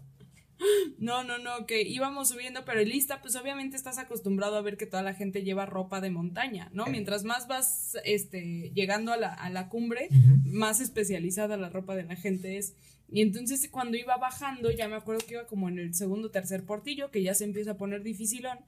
No, 0.99 1.23
no, 1.23 1.39
no, 1.39 1.67
que 1.67 1.83
íbamos 1.83 2.31
subiendo, 2.31 2.65
pero 2.65 2.83
lista, 2.83 3.23
pues 3.23 3.37
obviamente 3.37 3.77
estás 3.77 3.99
acostumbrado 3.99 4.57
a 4.57 4.63
ver 4.63 4.77
que 4.77 4.87
toda 4.87 5.03
la 5.03 5.15
gente 5.15 5.45
lleva 5.45 5.67
ropa 5.67 6.01
de 6.01 6.11
montaña, 6.11 6.69
¿no? 6.73 6.87
Mientras 6.87 7.23
más 7.23 7.47
vas 7.47 7.97
este, 8.05 8.73
llegando 8.75 9.13
a 9.13 9.17
la, 9.17 9.33
a 9.33 9.51
la 9.51 9.69
cumbre, 9.69 10.09
más 10.45 10.81
especializada 10.81 11.57
la 11.57 11.69
ropa 11.69 11.95
de 11.95 12.03
la 12.03 12.17
gente 12.17 12.59
es. 12.59 12.75
Y 13.11 13.23
entonces 13.23 13.69
cuando 13.71 13.97
iba 13.97 14.17
bajando, 14.17 14.71
ya 14.71 14.89
me 14.89 14.97
acuerdo 14.97 15.25
que 15.25 15.35
iba 15.35 15.47
como 15.47 15.69
en 15.69 15.79
el 15.79 15.95
segundo 15.95 16.29
o 16.29 16.31
tercer 16.31 16.65
portillo, 16.65 17.11
que 17.11 17.23
ya 17.23 17.35
se 17.35 17.45
empieza 17.45 17.73
a 17.73 17.77
poner 17.77 18.03
dificilón, 18.03 18.59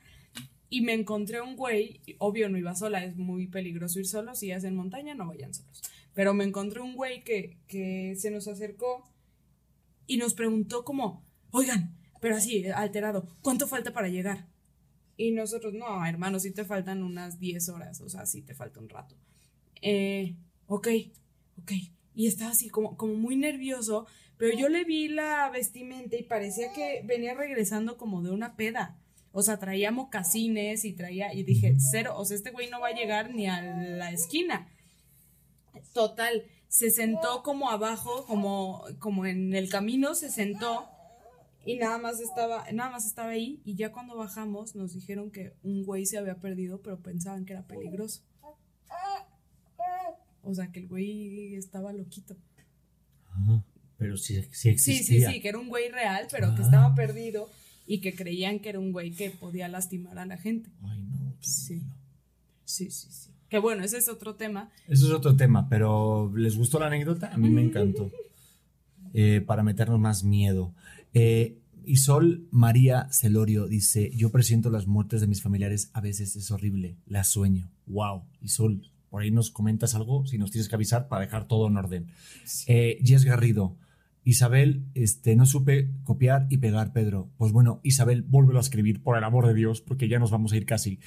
y 0.70 0.82
me 0.82 0.94
encontré 0.94 1.40
un 1.40 1.56
güey, 1.56 2.00
obvio 2.18 2.48
no 2.48 2.56
iba 2.56 2.74
sola, 2.76 3.04
es 3.04 3.16
muy 3.16 3.48
peligroso 3.48 3.98
ir 3.98 4.06
solo, 4.06 4.36
si 4.36 4.52
hacen 4.52 4.76
montaña 4.76 5.14
no 5.14 5.26
vayan 5.26 5.52
solos, 5.52 5.82
pero 6.20 6.34
me 6.34 6.44
encontré 6.44 6.82
un 6.82 6.96
güey 6.96 7.24
que, 7.24 7.56
que 7.66 8.14
se 8.14 8.30
nos 8.30 8.46
acercó 8.46 9.10
y 10.06 10.18
nos 10.18 10.34
preguntó 10.34 10.84
como, 10.84 11.26
oigan, 11.50 11.96
pero 12.20 12.36
así, 12.36 12.66
alterado, 12.66 13.26
¿cuánto 13.40 13.66
falta 13.66 13.94
para 13.94 14.08
llegar? 14.08 14.46
Y 15.16 15.30
nosotros, 15.30 15.72
no, 15.72 16.04
hermano, 16.04 16.38
sí 16.38 16.50
te 16.50 16.66
faltan 16.66 17.02
unas 17.02 17.40
10 17.40 17.70
horas, 17.70 18.02
o 18.02 18.10
sea, 18.10 18.26
sí 18.26 18.42
te 18.42 18.54
falta 18.54 18.80
un 18.80 18.90
rato. 18.90 19.16
Eh, 19.80 20.36
ok, 20.66 20.88
ok. 21.62 21.72
Y 22.14 22.26
estaba 22.26 22.50
así 22.50 22.68
como, 22.68 22.98
como 22.98 23.14
muy 23.14 23.36
nervioso, 23.36 24.06
pero 24.36 24.54
yo 24.54 24.68
le 24.68 24.84
vi 24.84 25.08
la 25.08 25.48
vestimenta 25.48 26.16
y 26.16 26.22
parecía 26.22 26.70
que 26.74 27.00
venía 27.02 27.32
regresando 27.32 27.96
como 27.96 28.20
de 28.20 28.30
una 28.30 28.56
peda. 28.56 28.98
O 29.32 29.40
sea, 29.40 29.58
traía 29.58 29.90
mocasines 29.90 30.84
y 30.84 30.92
traía, 30.92 31.32
y 31.32 31.44
dije, 31.44 31.78
cero, 31.78 32.12
o 32.18 32.26
sea, 32.26 32.36
este 32.36 32.50
güey 32.50 32.68
no 32.68 32.78
va 32.78 32.88
a 32.88 32.94
llegar 32.94 33.34
ni 33.34 33.46
a 33.46 33.62
la 33.62 34.12
esquina. 34.12 34.68
Total, 35.92 36.44
se 36.68 36.90
sentó 36.90 37.42
como 37.42 37.70
abajo, 37.70 38.24
como, 38.26 38.84
como 38.98 39.26
en 39.26 39.54
el 39.54 39.68
camino, 39.68 40.14
se 40.14 40.30
sentó 40.30 40.88
y 41.64 41.76
nada 41.76 41.98
más 41.98 42.20
estaba, 42.20 42.70
nada 42.72 42.90
más 42.90 43.06
estaba 43.06 43.30
ahí 43.30 43.60
y 43.64 43.74
ya 43.74 43.92
cuando 43.92 44.16
bajamos 44.16 44.74
nos 44.74 44.94
dijeron 44.94 45.30
que 45.30 45.52
un 45.62 45.84
güey 45.84 46.06
se 46.06 46.16
había 46.18 46.36
perdido, 46.36 46.80
pero 46.80 46.98
pensaban 47.00 47.44
que 47.44 47.52
era 47.52 47.66
peligroso. 47.66 48.22
O 50.42 50.54
sea, 50.54 50.72
que 50.72 50.80
el 50.80 50.88
güey 50.88 51.54
estaba 51.54 51.92
loquito. 51.92 52.36
pero 53.98 54.16
sí, 54.16 54.42
sí 54.52 54.70
existía. 54.70 55.18
Sí, 55.18 55.26
sí, 55.26 55.32
sí, 55.34 55.40
que 55.40 55.48
era 55.48 55.58
un 55.58 55.68
güey 55.68 55.90
real, 55.90 56.28
pero 56.30 56.54
que 56.54 56.62
estaba 56.62 56.94
perdido 56.94 57.50
y 57.86 58.00
que 58.00 58.14
creían 58.14 58.60
que 58.60 58.70
era 58.70 58.78
un 58.78 58.92
güey 58.92 59.10
que 59.10 59.30
podía 59.30 59.68
lastimar 59.68 60.18
a 60.18 60.24
la 60.24 60.38
gente. 60.38 60.70
Ay, 60.82 61.02
no. 61.02 61.34
Sí. 61.40 61.82
Sí, 62.64 62.90
sí, 62.90 63.08
sí. 63.10 63.30
Que 63.50 63.58
bueno, 63.58 63.82
ese 63.82 63.98
es 63.98 64.08
otro 64.08 64.36
tema. 64.36 64.70
Eso 64.88 65.06
es 65.06 65.12
otro 65.12 65.36
tema, 65.36 65.68
pero 65.68 66.32
¿les 66.36 66.56
gustó 66.56 66.78
la 66.78 66.86
anécdota? 66.86 67.30
A 67.32 67.36
mí 67.36 67.50
me 67.50 67.62
encantó. 67.62 68.10
Eh, 69.12 69.42
para 69.44 69.64
meternos 69.64 69.98
más 69.98 70.22
miedo. 70.22 70.72
Eh, 71.14 71.58
Isol 71.84 72.46
María 72.52 73.08
Celorio 73.10 73.66
dice, 73.66 74.12
yo 74.14 74.30
presiento 74.30 74.70
las 74.70 74.86
muertes 74.86 75.20
de 75.20 75.26
mis 75.26 75.42
familiares, 75.42 75.90
a 75.94 76.00
veces 76.00 76.36
es 76.36 76.52
horrible, 76.52 76.96
las 77.06 77.26
sueño. 77.26 77.72
Wow, 77.86 78.22
Isol, 78.40 78.88
por 79.08 79.22
ahí 79.22 79.32
nos 79.32 79.50
comentas 79.50 79.96
algo, 79.96 80.26
si 80.26 80.38
nos 80.38 80.52
tienes 80.52 80.68
que 80.68 80.76
avisar 80.76 81.08
para 81.08 81.22
dejar 81.22 81.48
todo 81.48 81.66
en 81.66 81.76
orden. 81.76 82.06
Eh, 82.68 83.00
Jess 83.02 83.24
Garrido, 83.24 83.76
Isabel, 84.24 84.86
este, 84.94 85.34
no 85.34 85.46
supe 85.46 85.90
copiar 86.04 86.46
y 86.50 86.58
pegar, 86.58 86.92
Pedro. 86.92 87.30
Pues 87.38 87.52
bueno, 87.52 87.80
Isabel, 87.82 88.22
vuélvelo 88.22 88.58
a 88.58 88.62
escribir, 88.62 89.02
por 89.02 89.16
el 89.16 89.24
amor 89.24 89.46
de 89.46 89.54
Dios, 89.54 89.80
porque 89.80 90.08
ya 90.08 90.18
nos 90.18 90.30
vamos 90.30 90.52
a 90.52 90.56
ir 90.56 90.66
casi. 90.66 90.98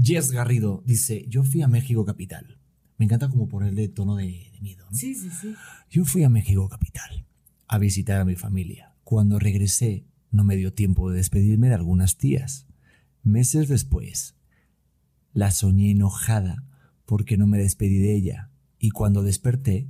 Jess 0.00 0.32
Garrido 0.32 0.82
dice, 0.84 1.24
yo 1.28 1.44
fui 1.44 1.62
a 1.62 1.68
México 1.68 2.04
Capital. 2.04 2.58
Me 2.98 3.04
encanta 3.04 3.28
como 3.28 3.48
ponerle 3.48 3.88
tono 3.88 4.16
de, 4.16 4.50
miedo, 4.60 4.86
¿no? 4.90 4.96
Sí, 4.96 5.14
sí, 5.14 5.30
sí. 5.30 5.54
Yo 5.90 6.04
fui 6.04 6.24
a 6.24 6.28
México 6.28 6.68
Capital 6.68 7.26
a 7.68 7.78
visitar 7.78 8.20
a 8.20 8.24
mi 8.24 8.34
familia. 8.34 8.94
Cuando 9.04 9.38
regresé, 9.38 10.04
no 10.30 10.44
me 10.44 10.56
dio 10.56 10.72
tiempo 10.72 11.10
de 11.10 11.18
despedirme 11.18 11.68
de 11.68 11.74
algunas 11.74 12.16
tías. 12.16 12.66
Meses 13.22 13.68
después, 13.68 14.34
la 15.32 15.50
soñé 15.50 15.90
enojada 15.90 16.64
porque 17.04 17.36
no 17.36 17.46
me 17.46 17.58
despedí 17.58 17.98
de 17.98 18.14
ella. 18.14 18.50
Y 18.78 18.90
cuando 18.90 19.22
desperté, 19.22 19.88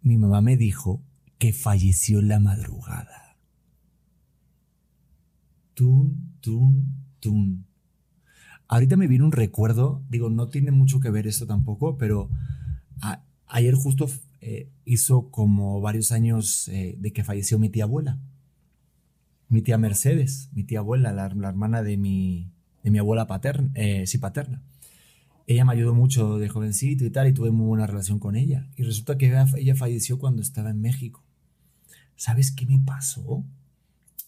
mi 0.00 0.16
mamá 0.16 0.40
me 0.40 0.56
dijo 0.56 1.02
que 1.38 1.52
falleció 1.52 2.22
la 2.22 2.40
madrugada. 2.40 3.36
Tun, 5.74 6.36
tun, 6.40 7.04
tun. 7.20 7.66
Ahorita 8.68 8.96
me 8.96 9.06
viene 9.06 9.24
un 9.24 9.32
recuerdo, 9.32 10.02
digo, 10.08 10.30
no 10.30 10.48
tiene 10.48 10.70
mucho 10.70 11.00
que 11.00 11.10
ver 11.10 11.26
esto 11.26 11.46
tampoco, 11.46 11.98
pero 11.98 12.30
ayer 13.46 13.74
justo 13.74 14.08
eh, 14.40 14.70
hizo 14.84 15.30
como 15.30 15.80
varios 15.80 16.12
años 16.12 16.68
eh, 16.68 16.96
de 16.98 17.12
que 17.12 17.24
falleció 17.24 17.58
mi 17.58 17.68
tía 17.68 17.84
abuela. 17.84 18.18
Mi 19.48 19.62
tía 19.62 19.78
Mercedes, 19.78 20.48
mi 20.52 20.64
tía 20.64 20.78
abuela, 20.78 21.12
la, 21.12 21.26
hermana 21.26 21.82
de 21.82 21.96
mi, 21.96 22.50
de 22.82 22.90
mi 22.90 22.98
abuela 22.98 23.26
paterna, 23.26 23.70
eh, 23.74 24.06
sí, 24.06 24.18
paterna 24.18 24.62
ella 25.46 25.64
me 25.64 25.72
ayudó 25.72 25.94
mucho 25.94 26.38
de 26.38 26.48
jovencito 26.48 27.04
y 27.04 27.10
tal, 27.10 27.28
y 27.28 27.32
tuve 27.32 27.50
muy 27.50 27.66
buena 27.66 27.86
relación 27.86 28.18
con 28.18 28.36
ella. 28.36 28.68
Y 28.76 28.82
resulta 28.82 29.18
que 29.18 29.34
ella 29.56 29.74
falleció 29.74 30.18
cuando 30.18 30.42
estaba 30.42 30.70
en 30.70 30.80
México. 30.80 31.23
¿Sabes 32.16 32.52
qué 32.52 32.66
me 32.66 32.78
pasó? 32.78 33.44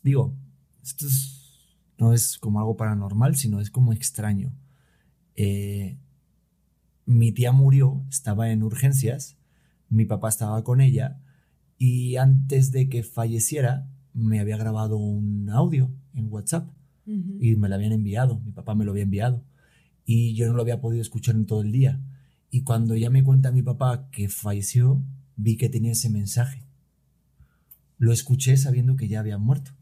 Digo, 0.02 0.34
esto 0.82 1.06
no 1.98 2.12
es 2.12 2.38
como 2.38 2.60
algo 2.60 2.76
paranormal, 2.76 3.36
sino 3.36 3.60
es 3.60 3.70
como 3.70 3.92
extraño. 3.92 4.52
Eh, 5.34 5.98
mi 7.04 7.32
tía 7.32 7.52
murió, 7.52 8.04
estaba 8.08 8.50
en 8.50 8.62
urgencias, 8.62 9.36
mi 9.88 10.04
papá 10.04 10.28
estaba 10.28 10.62
con 10.64 10.80
ella, 10.80 11.20
y 11.78 12.16
antes 12.16 12.72
de 12.72 12.88
que 12.88 13.02
falleciera, 13.02 13.88
me 14.12 14.40
había 14.40 14.56
grabado 14.56 14.96
un 14.96 15.50
audio 15.50 15.92
en 16.14 16.32
WhatsApp 16.32 16.70
y 17.04 17.54
me 17.54 17.68
lo 17.68 17.74
habían 17.76 17.92
enviado, 17.92 18.40
mi 18.40 18.50
papá 18.50 18.74
me 18.74 18.84
lo 18.84 18.90
había 18.90 19.04
enviado 19.04 19.44
y 20.04 20.34
yo 20.34 20.46
no 20.46 20.54
lo 20.54 20.62
había 20.62 20.80
podido 20.80 21.02
escuchar 21.02 21.34
en 21.34 21.46
todo 21.46 21.60
el 21.62 21.72
día. 21.72 22.00
Y 22.50 22.62
cuando 22.62 22.96
ya 22.96 23.10
me 23.10 23.24
cuenta 23.24 23.52
mi 23.52 23.62
papá 23.62 24.08
que 24.10 24.28
falleció, 24.28 25.04
vi 25.36 25.56
que 25.56 25.68
tenía 25.68 25.92
ese 25.92 26.08
mensaje. 26.08 26.65
Lo 27.98 28.12
escuché 28.12 28.56
sabiendo 28.56 28.96
que 28.96 29.08
ya 29.08 29.20
había 29.20 29.38
muerto. 29.38 29.72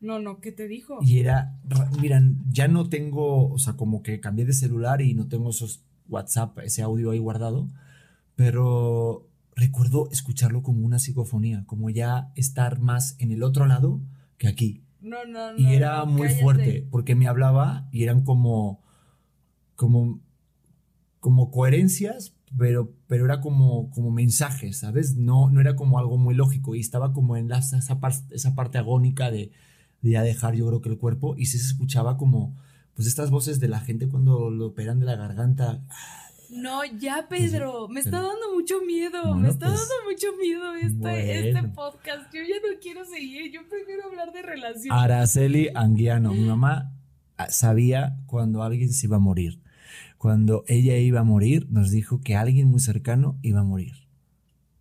No, 0.00 0.18
no, 0.18 0.40
¿qué 0.40 0.52
te 0.52 0.68
dijo? 0.68 0.98
Y 1.00 1.18
era, 1.18 1.58
miran, 2.00 2.44
ya 2.50 2.68
no 2.68 2.90
tengo, 2.90 3.48
o 3.50 3.58
sea, 3.58 3.72
como 3.74 4.02
que 4.02 4.20
cambié 4.20 4.44
de 4.44 4.52
celular 4.52 5.00
y 5.00 5.14
no 5.14 5.28
tengo 5.28 5.48
esos 5.48 5.82
WhatsApp, 6.08 6.58
ese 6.58 6.82
audio 6.82 7.10
ahí 7.10 7.18
guardado, 7.18 7.70
pero 8.36 9.26
recuerdo 9.56 10.08
escucharlo 10.10 10.62
como 10.62 10.84
una 10.84 10.98
psicofonía, 10.98 11.64
como 11.66 11.88
ya 11.88 12.32
estar 12.34 12.80
más 12.80 13.16
en 13.18 13.32
el 13.32 13.42
otro 13.42 13.66
lado 13.66 14.02
que 14.36 14.48
aquí. 14.48 14.82
No, 15.00 15.24
no, 15.24 15.52
no. 15.52 15.58
Y 15.58 15.74
era 15.74 16.04
muy 16.04 16.28
fuerte, 16.28 16.86
porque 16.90 17.14
me 17.14 17.26
hablaba 17.26 17.88
y 17.90 18.02
eran 18.02 18.24
como, 18.24 18.82
como, 19.76 20.20
como 21.20 21.50
coherencias, 21.50 22.34
pero, 22.56 22.92
pero 23.06 23.24
era 23.24 23.40
como, 23.40 23.90
como 23.90 24.10
mensajes, 24.10 24.78
¿sabes? 24.78 25.16
No, 25.16 25.50
no 25.50 25.60
era 25.60 25.76
como 25.76 25.98
algo 25.98 26.18
muy 26.18 26.34
lógico 26.34 26.74
y 26.74 26.80
estaba 26.80 27.12
como 27.12 27.36
en 27.36 27.50
esa, 27.50 27.78
esa 27.78 28.54
parte 28.54 28.78
agónica 28.78 29.30
de, 29.30 29.50
de 30.04 30.10
ya 30.10 30.22
dejar 30.22 30.54
yo 30.54 30.66
creo 30.66 30.80
que 30.80 30.90
el 30.90 30.98
cuerpo 30.98 31.34
y 31.36 31.46
se 31.46 31.56
escuchaba 31.56 32.16
como, 32.16 32.54
pues 32.94 33.08
estas 33.08 33.30
voces 33.30 33.58
de 33.58 33.68
la 33.68 33.80
gente 33.80 34.08
cuando 34.08 34.50
lo 34.50 34.66
operan 34.66 35.00
de 35.00 35.06
la 35.06 35.16
garganta. 35.16 35.82
No, 36.50 36.84
ya 36.84 37.26
Pedro, 37.28 37.88
me 37.88 38.00
está 38.00 38.20
dando 38.20 38.52
mucho 38.54 38.82
miedo, 38.82 39.34
me 39.34 39.48
está 39.48 39.66
pues, 39.66 39.80
dando 39.80 39.94
mucho 40.08 40.26
miedo 40.40 40.74
este, 40.74 41.48
este, 41.48 41.68
podcast. 41.68 42.32
Yo 42.32 42.42
ya 42.42 42.56
no 42.56 42.78
quiero 42.80 43.04
seguir, 43.04 43.50
yo 43.50 43.66
prefiero 43.68 44.04
hablar 44.04 44.32
de 44.32 44.42
relaciones. 44.42 44.90
Araceli 44.90 45.70
Anguiano, 45.74 46.32
mi 46.32 46.44
mamá 46.44 46.92
sabía 47.48 48.16
cuando 48.26 48.62
alguien 48.62 48.92
se 48.92 49.06
iba 49.06 49.16
a 49.16 49.20
morir. 49.20 49.63
Cuando 50.24 50.64
ella 50.68 50.96
iba 50.96 51.20
a 51.20 51.22
morir, 51.22 51.66
nos 51.68 51.90
dijo 51.90 52.22
que 52.22 52.34
alguien 52.34 52.68
muy 52.68 52.80
cercano 52.80 53.38
iba 53.42 53.60
a 53.60 53.62
morir. 53.62 53.92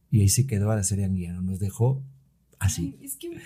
Y 0.09 0.21
ahí 0.21 0.29
se 0.29 0.47
quedó 0.47 0.71
Araceli 0.71 1.03
Anguiano, 1.03 1.41
nos 1.41 1.59
dejó 1.59 2.01
así. 2.59 2.97
es 3.01 3.17
que 3.17 3.41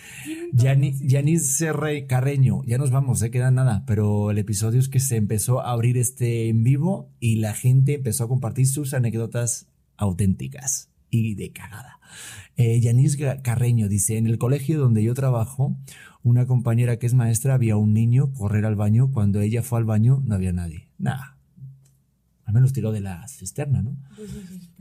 Yanis 0.54 1.66
Carreño, 2.08 2.64
ya 2.68 2.78
nos 2.78 2.92
vamos, 2.92 3.18
se 3.18 3.32
queda 3.32 3.50
nada, 3.50 3.84
pero 3.88 4.30
el 4.30 4.38
episodio 4.38 4.80
es 4.80 4.90
que 4.90 5.00
se 5.00 5.16
empezó 5.16 5.60
a 5.60 5.72
abrir 5.72 5.98
este 5.98 6.50
en 6.50 6.64
vivo 6.64 7.10
y 7.20 7.38
la 7.38 7.56
gente 7.56 7.96
empezó 7.96 8.26
a 8.26 8.28
compartir 8.28 8.68
sus 8.68 8.94
anécdotas 8.94 9.66
auténticas 9.98 10.92
y 11.10 11.34
de 11.34 11.52
cagada. 11.52 12.00
Eh, 12.58 12.80
Yanis 12.80 13.18
Carreño 13.42 13.90
dice, 13.90 14.18
en 14.18 14.28
el 14.28 14.38
colegio 14.38 14.78
donde 14.78 15.02
yo 15.02 15.16
trabajo, 15.16 15.76
una 16.22 16.46
compañera 16.46 17.00
que 17.00 17.08
es 17.08 17.16
maestra 17.16 17.56
había 17.56 17.76
un 17.76 17.94
niño 17.94 18.34
correr 18.34 18.66
al 18.66 18.76
baño, 18.76 19.10
cuando 19.10 19.42
ella 19.42 19.64
fue 19.64 19.80
al 19.80 19.86
baño 19.86 20.22
no 20.24 20.36
había 20.36 20.54
nadie. 20.54 20.90
Nada. 21.00 21.37
Al 22.48 22.54
menos 22.54 22.72
tiró 22.72 22.94
de 22.94 23.02
la 23.02 23.28
cisterna, 23.28 23.82
¿no? 23.82 23.98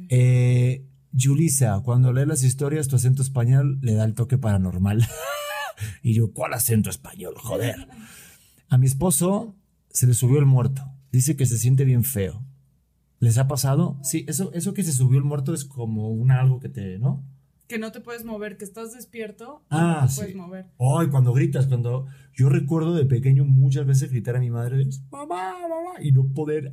Eh, 0.09 0.87
Julisa, 1.13 1.81
cuando 1.85 2.13
lee 2.13 2.25
las 2.25 2.45
historias, 2.45 2.87
tu 2.87 2.95
acento 2.95 3.23
español 3.23 3.81
le 3.83 3.95
da 3.95 4.05
el 4.05 4.15
toque 4.15 4.39
paranormal. 4.39 5.05
y 6.03 6.15
yo, 6.15 6.33
¿cuál 6.33 6.55
acento 6.55 6.91
español? 6.91 7.35
Joder. 7.37 7.89
A 8.69 8.79
mi 8.79 8.87
esposo 8.87 9.57
se 9.91 10.07
le 10.07 10.15
subió 10.15 10.39
el 10.39 10.47
muerto. 10.47 10.89
Dice 11.11 11.35
que 11.35 11.45
se 11.45 11.59
siente 11.59 11.85
bien 11.85 12.05
feo. 12.05 12.45
¿Les 13.19 13.37
ha 13.37 13.49
pasado? 13.49 13.99
Sí, 14.01 14.25
eso, 14.29 14.53
eso 14.53 14.73
que 14.73 14.85
se 14.85 14.93
subió 14.93 15.19
el 15.19 15.25
muerto 15.25 15.53
es 15.53 15.65
como 15.65 16.11
un 16.11 16.31
algo 16.31 16.61
que 16.61 16.69
te, 16.69 17.01
¿no? 17.01 17.25
Que 17.67 17.81
no 17.81 17.91
te 17.91 18.01
puedes 18.01 18.25
mover, 18.25 18.59
que 18.59 18.65
estás 18.65 18.95
despierto. 18.95 19.65
Ah, 19.71 20.03
no 20.03 20.07
te 20.07 20.13
sí. 20.13 20.21
puedes 20.21 20.37
mover. 20.37 20.67
Ay, 20.79 21.09
cuando 21.09 21.33
gritas, 21.33 21.67
cuando 21.67 22.07
yo 22.33 22.49
recuerdo 22.49 22.95
de 22.95 23.07
pequeño 23.07 23.45
muchas 23.45 23.87
veces 23.87 24.13
gritar 24.13 24.37
a 24.37 24.41
mi 24.41 24.51
madre, 24.51 24.87
mamá, 25.11 25.55
mamá, 25.63 26.01
y 26.01 26.13
no 26.13 26.29
poder, 26.29 26.71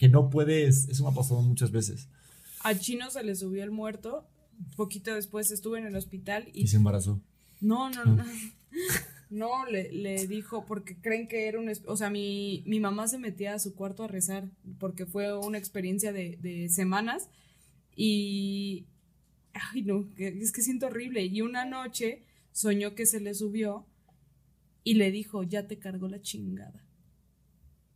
que 0.00 0.08
no 0.08 0.30
puedes, 0.30 0.88
eso 0.88 1.04
me 1.04 1.10
ha 1.10 1.14
pasado 1.14 1.42
muchas 1.42 1.72
veces. 1.72 2.08
A 2.60 2.74
Chino 2.74 3.10
se 3.10 3.22
le 3.22 3.36
subió 3.36 3.62
el 3.62 3.70
muerto. 3.70 4.26
Poquito 4.74 5.14
después 5.14 5.50
estuve 5.50 5.78
en 5.78 5.84
el 5.84 5.94
hospital 5.94 6.48
y 6.54 6.62
Y 6.62 6.66
se 6.68 6.78
embarazó. 6.78 7.20
No, 7.60 7.90
no, 7.90 8.04
no. 8.06 8.24
No, 9.28 9.64
le, 9.66 9.92
le 9.92 10.26
dijo, 10.26 10.64
porque 10.66 10.96
creen 10.96 11.28
que 11.28 11.46
era 11.46 11.60
un... 11.60 11.70
O 11.86 11.96
sea, 11.96 12.10
mi, 12.10 12.64
mi 12.66 12.80
mamá 12.80 13.06
se 13.06 13.16
metía 13.16 13.54
a 13.54 13.60
su 13.60 13.76
cuarto 13.76 14.02
a 14.02 14.08
rezar, 14.08 14.50
porque 14.80 15.06
fue 15.06 15.38
una 15.38 15.56
experiencia 15.56 16.12
de, 16.12 16.36
de 16.40 16.68
semanas. 16.68 17.28
Y... 17.94 18.86
Ay, 19.52 19.82
no, 19.82 20.08
es 20.16 20.50
que 20.50 20.62
siento 20.62 20.86
horrible. 20.86 21.26
Y 21.26 21.42
una 21.42 21.64
noche 21.64 22.24
soñó 22.50 22.96
que 22.96 23.06
se 23.06 23.20
le 23.20 23.34
subió 23.34 23.86
y 24.82 24.94
le 24.94 25.12
dijo, 25.12 25.44
ya 25.44 25.68
te 25.68 25.78
cargó 25.78 26.08
la 26.08 26.22
chingada. 26.22 26.82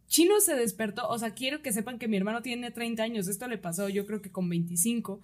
Chino 0.08 0.40
se 0.40 0.54
despertó, 0.54 1.08
o 1.08 1.18
sea, 1.18 1.34
quiero 1.34 1.62
que 1.62 1.72
sepan 1.72 1.98
que 1.98 2.08
mi 2.08 2.16
hermano 2.16 2.42
tiene 2.42 2.70
30 2.70 3.02
años, 3.02 3.28
esto 3.28 3.48
le 3.48 3.58
pasó 3.58 3.88
yo 3.88 4.06
creo 4.06 4.22
que 4.22 4.30
con 4.30 4.48
25 4.48 5.20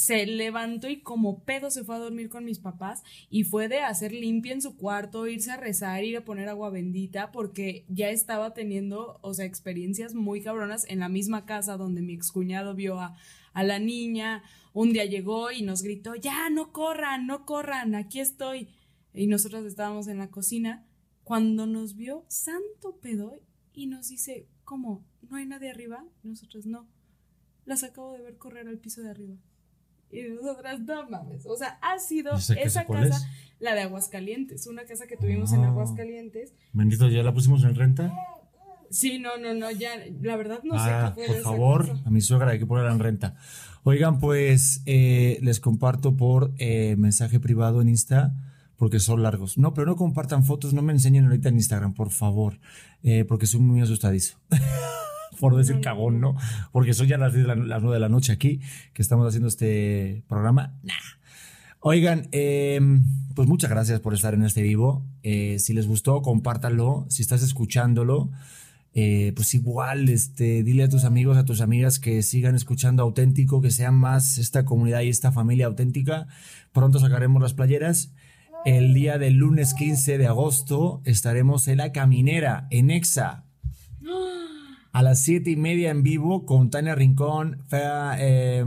se 0.00 0.24
levantó 0.24 0.88
y 0.88 1.00
como 1.00 1.40
pedo 1.40 1.70
se 1.70 1.84
fue 1.84 1.96
a 1.96 1.98
dormir 1.98 2.30
con 2.30 2.44
mis 2.44 2.58
papás 2.58 3.02
y 3.28 3.44
fue 3.44 3.68
de 3.68 3.80
hacer 3.80 4.12
limpia 4.12 4.52
en 4.52 4.62
su 4.62 4.76
cuarto, 4.76 5.26
irse 5.26 5.50
a 5.50 5.58
rezar, 5.58 6.04
ir 6.04 6.16
a 6.16 6.24
poner 6.24 6.48
agua 6.48 6.70
bendita, 6.70 7.32
porque 7.32 7.84
ya 7.88 8.08
estaba 8.08 8.54
teniendo, 8.54 9.18
o 9.20 9.34
sea, 9.34 9.44
experiencias 9.44 10.14
muy 10.14 10.42
cabronas 10.42 10.86
en 10.88 11.00
la 11.00 11.10
misma 11.10 11.44
casa 11.44 11.76
donde 11.76 12.00
mi 12.00 12.14
excuñado 12.14 12.74
vio 12.74 12.98
a, 12.98 13.16
a 13.52 13.62
la 13.62 13.78
niña. 13.78 14.42
Un 14.72 14.92
día 14.94 15.04
llegó 15.04 15.50
y 15.50 15.62
nos 15.62 15.82
gritó, 15.82 16.14
ya, 16.14 16.48
no 16.48 16.72
corran, 16.72 17.26
no 17.26 17.44
corran, 17.44 17.94
aquí 17.94 18.20
estoy. 18.20 18.68
Y 19.12 19.26
nosotros 19.26 19.66
estábamos 19.66 20.08
en 20.08 20.18
la 20.18 20.30
cocina. 20.30 20.86
Cuando 21.24 21.66
nos 21.66 21.94
vio, 21.94 22.24
santo 22.28 22.96
pedo, 23.02 23.38
y 23.80 23.86
nos 23.86 24.08
dice, 24.08 24.46
¿cómo? 24.64 25.02
¿No 25.30 25.36
hay 25.38 25.46
nadie 25.46 25.70
arriba? 25.70 26.04
Nosotros 26.22 26.66
no. 26.66 26.86
Las 27.64 27.82
acabo 27.82 28.12
de 28.12 28.20
ver 28.22 28.36
correr 28.36 28.68
al 28.68 28.76
piso 28.76 29.00
de 29.00 29.10
arriba. 29.10 29.36
Y 30.12 30.22
nosotras, 30.22 30.80
no 30.80 31.08
mames. 31.08 31.46
O 31.46 31.56
sea, 31.56 31.78
ha 31.80 31.98
sido 31.98 32.32
¿Y 32.34 32.36
esa 32.36 32.54
casa 32.54 32.66
esa 32.66 32.84
cuál 32.84 33.08
casa, 33.08 33.16
es? 33.16 33.60
la 33.60 33.74
de 33.74 33.80
Aguascalientes, 33.82 34.66
una 34.66 34.84
casa 34.84 35.06
que 35.06 35.16
tuvimos 35.16 35.52
en 35.54 35.60
Ah. 35.64 35.68
Aguascalientes. 35.68 36.52
Bendito, 36.74 37.08
¿ya 37.08 37.22
la 37.22 37.32
pusimos 37.32 37.64
en 37.64 37.74
renta? 37.74 38.12
Sí, 38.90 39.18
no, 39.18 39.38
no, 39.38 39.54
no, 39.54 39.70
ya, 39.70 39.92
la 40.20 40.36
verdad 40.36 40.60
no 40.64 40.74
ah, 40.76 41.14
sé 41.14 41.20
qué 41.22 41.26
fue 41.26 41.36
de 41.36 41.42
por 41.42 41.52
favor, 41.52 41.96
a 42.04 42.10
mi 42.10 42.20
suegra 42.20 42.50
hay 42.50 42.58
que 42.58 42.66
ponerla 42.66 42.92
en 42.92 42.98
renta. 42.98 43.36
Oigan, 43.84 44.18
pues 44.18 44.82
eh, 44.84 45.38
les 45.42 45.58
comparto 45.60 46.16
por 46.16 46.52
eh, 46.58 46.96
mensaje 46.98 47.38
privado 47.40 47.80
en 47.80 47.88
Insta 47.88 48.34
porque 48.80 48.98
son 48.98 49.22
largos. 49.22 49.58
No, 49.58 49.74
pero 49.74 49.86
no 49.86 49.94
compartan 49.94 50.42
fotos, 50.42 50.72
no 50.72 50.80
me 50.80 50.94
enseñen 50.94 51.26
ahorita 51.26 51.50
en 51.50 51.56
Instagram, 51.56 51.92
por 51.92 52.08
favor, 52.10 52.58
eh, 53.02 53.26
porque 53.28 53.46
soy 53.46 53.60
muy 53.60 53.82
asustadizo. 53.82 54.38
por 55.38 55.54
decir 55.54 55.80
cagón, 55.82 56.18
¿no? 56.18 56.34
Porque 56.72 56.94
son 56.94 57.06
ya 57.06 57.18
las, 57.18 57.34
10 57.34 57.46
de 57.46 57.56
la- 57.56 57.62
las 57.62 57.82
9 57.82 57.96
de 57.96 58.00
la 58.00 58.08
noche 58.08 58.32
aquí 58.32 58.60
que 58.94 59.02
estamos 59.02 59.28
haciendo 59.28 59.48
este 59.48 60.24
programa. 60.28 60.78
Nah. 60.82 60.94
Oigan, 61.80 62.28
eh, 62.32 62.80
pues 63.34 63.48
muchas 63.48 63.68
gracias 63.70 64.00
por 64.00 64.14
estar 64.14 64.32
en 64.32 64.44
este 64.44 64.62
vivo. 64.62 65.04
Eh, 65.22 65.58
si 65.58 65.74
les 65.74 65.86
gustó, 65.86 66.22
compártanlo. 66.22 67.04
Si 67.10 67.20
estás 67.20 67.42
escuchándolo, 67.42 68.30
eh, 68.94 69.34
pues 69.36 69.52
igual, 69.52 70.08
este, 70.08 70.62
dile 70.62 70.84
a 70.84 70.88
tus 70.88 71.04
amigos, 71.04 71.36
a 71.36 71.44
tus 71.44 71.60
amigas 71.60 71.98
que 71.98 72.22
sigan 72.22 72.54
escuchando 72.54 73.02
auténtico, 73.02 73.60
que 73.60 73.70
sean 73.70 73.94
más 73.94 74.38
esta 74.38 74.64
comunidad 74.64 75.02
y 75.02 75.10
esta 75.10 75.32
familia 75.32 75.66
auténtica. 75.66 76.28
Pronto 76.72 76.98
sacaremos 76.98 77.42
las 77.42 77.52
playeras. 77.52 78.12
El 78.66 78.92
día 78.92 79.16
del 79.16 79.34
lunes 79.34 79.72
15 79.72 80.18
de 80.18 80.26
agosto 80.26 81.00
estaremos 81.06 81.66
en 81.66 81.78
la 81.78 81.92
caminera, 81.92 82.66
en 82.70 82.90
Exa, 82.90 83.46
a 84.92 85.02
las 85.02 85.22
siete 85.22 85.50
y 85.50 85.56
media 85.56 85.90
en 85.90 86.02
vivo 86.02 86.44
con 86.44 86.68
Tania 86.68 86.94
Rincón, 86.94 87.64
Fea, 87.68 88.16
eh, 88.18 88.62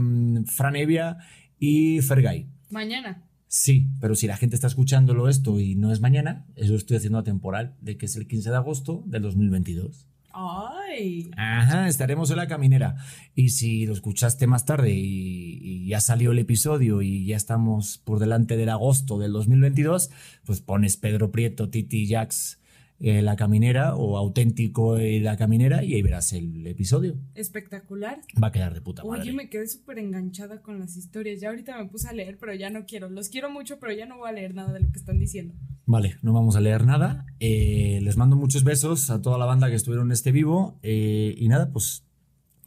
Fran 0.46 0.74
Evia 0.74 1.18
y 1.60 2.00
Fergay. 2.00 2.48
Mañana. 2.70 3.22
Sí, 3.46 3.86
pero 4.00 4.16
si 4.16 4.26
la 4.26 4.36
gente 4.36 4.56
está 4.56 4.66
escuchándolo 4.66 5.28
esto 5.28 5.60
y 5.60 5.76
no 5.76 5.92
es 5.92 6.00
mañana, 6.00 6.44
eso 6.56 6.74
estoy 6.74 6.96
haciendo 6.96 7.18
atemporal, 7.20 7.76
de 7.80 7.96
que 7.96 8.06
es 8.06 8.16
el 8.16 8.26
15 8.26 8.50
de 8.50 8.56
agosto 8.56 9.04
del 9.06 9.22
2022. 9.22 10.08
Ay. 10.34 11.30
Ajá, 11.36 11.88
estaremos 11.88 12.30
en 12.30 12.36
la 12.38 12.48
caminera. 12.48 12.96
Y 13.34 13.50
si 13.50 13.86
lo 13.86 13.92
escuchaste 13.92 14.46
más 14.46 14.64
tarde 14.64 14.92
y, 14.92 15.58
y 15.62 15.86
ya 15.86 16.00
salió 16.00 16.32
el 16.32 16.40
episodio 16.40 17.02
y 17.02 17.24
ya 17.24 17.36
estamos 17.36 17.98
por 17.98 18.18
delante 18.18 18.56
del 18.56 18.68
agosto 18.68 19.18
del 19.18 19.32
2022, 19.32 20.10
pues 20.44 20.60
pones 20.60 20.96
Pedro 20.96 21.30
Prieto, 21.30 21.70
Titi 21.70 22.08
Jax, 22.08 22.58
eh, 23.00 23.22
la 23.22 23.34
caminera 23.36 23.96
o 23.96 24.16
auténtico 24.16 24.96
eh, 24.98 25.20
la 25.20 25.36
caminera 25.36 25.82
y 25.84 25.94
ahí 25.94 26.02
verás 26.02 26.32
el 26.32 26.66
episodio. 26.66 27.16
Espectacular. 27.34 28.20
Va 28.42 28.48
a 28.48 28.52
quedar 28.52 28.72
de 28.72 28.80
puta 28.80 29.04
madre. 29.04 29.22
Oye, 29.22 29.32
me 29.32 29.50
quedé 29.50 29.66
súper 29.66 29.98
enganchada 29.98 30.62
con 30.62 30.78
las 30.78 30.96
historias. 30.96 31.40
Ya 31.40 31.48
ahorita 31.48 31.76
me 31.76 31.86
puse 31.86 32.08
a 32.08 32.12
leer, 32.12 32.38
pero 32.38 32.54
ya 32.54 32.70
no 32.70 32.86
quiero. 32.86 33.10
Los 33.10 33.28
quiero 33.28 33.50
mucho, 33.50 33.78
pero 33.78 33.92
ya 33.92 34.06
no 34.06 34.18
voy 34.18 34.30
a 34.30 34.32
leer 34.32 34.54
nada 34.54 34.72
de 34.72 34.80
lo 34.80 34.92
que 34.92 34.98
están 34.98 35.18
diciendo. 35.18 35.54
Vale, 35.86 36.16
no 36.22 36.32
vamos 36.32 36.56
a 36.56 36.60
leer 36.60 36.86
nada. 36.86 37.26
Eh, 37.40 38.00
les 38.02 38.16
mando 38.16 38.36
muchos 38.36 38.64
besos 38.64 39.10
a 39.10 39.20
toda 39.20 39.36
la 39.36 39.44
banda 39.44 39.68
que 39.68 39.76
estuvieron 39.76 40.08
en 40.08 40.12
este 40.12 40.32
vivo. 40.32 40.78
eh, 40.82 41.34
y 41.36 41.48
nada, 41.48 41.70
pues 41.72 42.04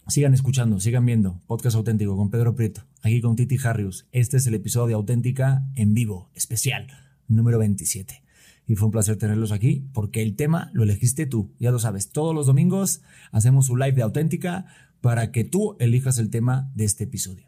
sigan 0.07 0.33
escuchando, 0.33 0.79
sigan 0.79 1.05
viendo. 1.05 1.41
Podcast 1.47 1.75
auténtico 1.75 2.15
con 2.15 2.29
Pedro 2.29 2.55
Prieto, 2.55 2.83
aquí 3.01 3.19
con 3.21 3.35
Titi 3.35 3.57
Harrius. 3.63 4.07
Este 4.11 4.37
es 4.37 4.45
el 4.45 4.53
episodio 4.53 4.87
de 4.87 4.93
Auténtica 4.93 5.65
en 5.75 5.93
vivo, 5.93 6.29
especial, 6.35 6.87
número 7.27 7.57
27. 7.57 8.23
Y 8.67 8.75
fue 8.75 8.85
un 8.85 8.91
placer 8.91 9.17
tenerlos 9.17 9.51
aquí 9.51 9.87
porque 9.93 10.21
el 10.21 10.35
tema 10.35 10.69
lo 10.73 10.83
elegiste 10.83 11.25
tú, 11.25 11.51
ya 11.59 11.71
lo 11.71 11.79
sabes. 11.79 12.11
Todos 12.11 12.35
los 12.35 12.45
domingos 12.45 13.01
hacemos 13.31 13.69
un 13.69 13.79
live 13.79 13.93
de 13.93 14.03
Auténtica 14.03 14.65
para 15.01 15.31
que 15.31 15.43
tú 15.43 15.75
elijas 15.79 16.19
el 16.19 16.29
tema 16.29 16.69
de 16.75 16.85
este 16.85 17.05
episodio. 17.05 17.46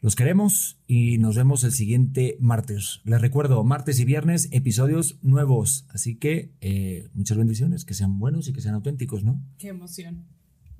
Los 0.00 0.14
queremos 0.14 0.78
y 0.86 1.18
nos 1.18 1.34
vemos 1.34 1.64
el 1.64 1.72
siguiente 1.72 2.36
martes. 2.38 3.00
Les 3.04 3.20
recuerdo, 3.20 3.64
martes 3.64 3.98
y 3.98 4.04
viernes, 4.04 4.48
episodios 4.52 5.18
nuevos. 5.22 5.86
Así 5.88 6.14
que 6.14 6.52
eh, 6.60 7.08
muchas 7.14 7.36
bendiciones, 7.36 7.84
que 7.84 7.94
sean 7.94 8.20
buenos 8.20 8.46
y 8.46 8.52
que 8.52 8.60
sean 8.60 8.76
auténticos, 8.76 9.24
¿no? 9.24 9.42
Qué 9.58 9.68
emoción. 9.68 10.24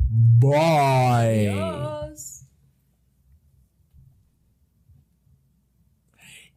Bye. 0.09 1.51
Adiós. 1.51 2.45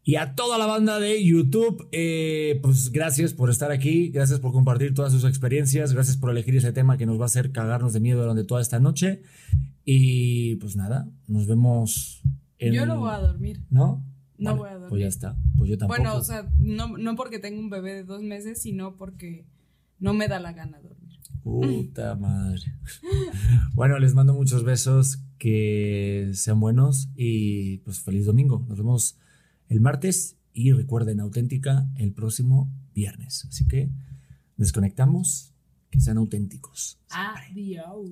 Y 0.04 0.16
a 0.16 0.36
toda 0.36 0.60
la 0.60 0.68
banda 0.68 1.00
de 1.00 1.24
YouTube, 1.24 1.88
eh, 1.92 2.60
pues 2.62 2.92
gracias 2.92 3.34
por 3.34 3.50
estar 3.50 3.72
aquí, 3.72 4.10
gracias 4.10 4.40
por 4.40 4.52
compartir 4.52 4.94
todas 4.94 5.12
sus 5.12 5.26
experiencias, 5.26 5.94
gracias 5.94 6.18
por 6.18 6.30
elegir 6.30 6.56
ese 6.56 6.74
tema 6.74 6.98
que 6.98 7.06
nos 7.08 7.20
va 7.20 7.24
a 7.24 7.26
hacer 7.28 7.52
cagarnos 7.52 7.94
de 7.94 8.02
miedo 8.02 8.22
durante 8.22 8.44
toda 8.44 8.62
esta 8.62 8.80
noche. 8.80 9.24
Y 9.84 10.58
pues 10.58 10.76
nada, 10.76 11.08
nos 11.28 11.48
vemos 11.48 12.22
Yo 12.70 12.86
no 12.86 13.00
voy 13.00 13.12
a 13.12 13.20
dormir. 13.20 13.64
¿No? 13.70 14.06
No 14.38 14.58
voy 14.58 14.70
a 14.70 14.74
dormir. 14.74 14.90
Pues 14.90 15.02
ya 15.02 15.08
está, 15.08 15.38
pues 15.58 15.70
yo 15.70 15.78
tampoco. 15.78 16.00
Bueno, 16.00 16.16
o 16.16 16.22
sea, 16.22 16.50
no, 16.60 16.98
no 16.98 17.16
porque 17.16 17.40
tengo 17.40 17.60
un 17.60 17.70
bebé 17.70 17.94
de 17.94 18.04
dos 18.04 18.22
meses, 18.22 18.62
sino 18.62 18.98
porque 18.98 19.46
no 20.00 20.14
me 20.14 20.28
da 20.28 20.40
la 20.40 20.54
gana 20.54 20.80
dormir. 20.80 21.20
Puta 21.44 22.16
madre. 22.16 22.62
Bueno, 23.74 23.98
les 23.98 24.14
mando 24.14 24.34
muchos 24.34 24.64
besos, 24.64 25.24
que 25.38 26.30
sean 26.34 26.60
buenos 26.60 27.10
y 27.16 27.78
pues 27.80 28.02
feliz 28.02 28.26
domingo. 28.26 28.64
Nos 28.68 28.78
vemos 28.78 29.18
el 29.70 29.80
martes 29.80 30.38
y 30.54 30.72
recuerden 30.72 31.20
auténtica 31.20 31.88
el 31.96 32.14
próximo 32.14 32.70
viernes. 32.94 33.46
Así 33.46 33.68
que 33.68 33.90
desconectamos, 34.58 35.54
que 35.90 36.00
sean 36.00 36.18
auténticos. 36.18 37.00
Adiós. 37.10 38.12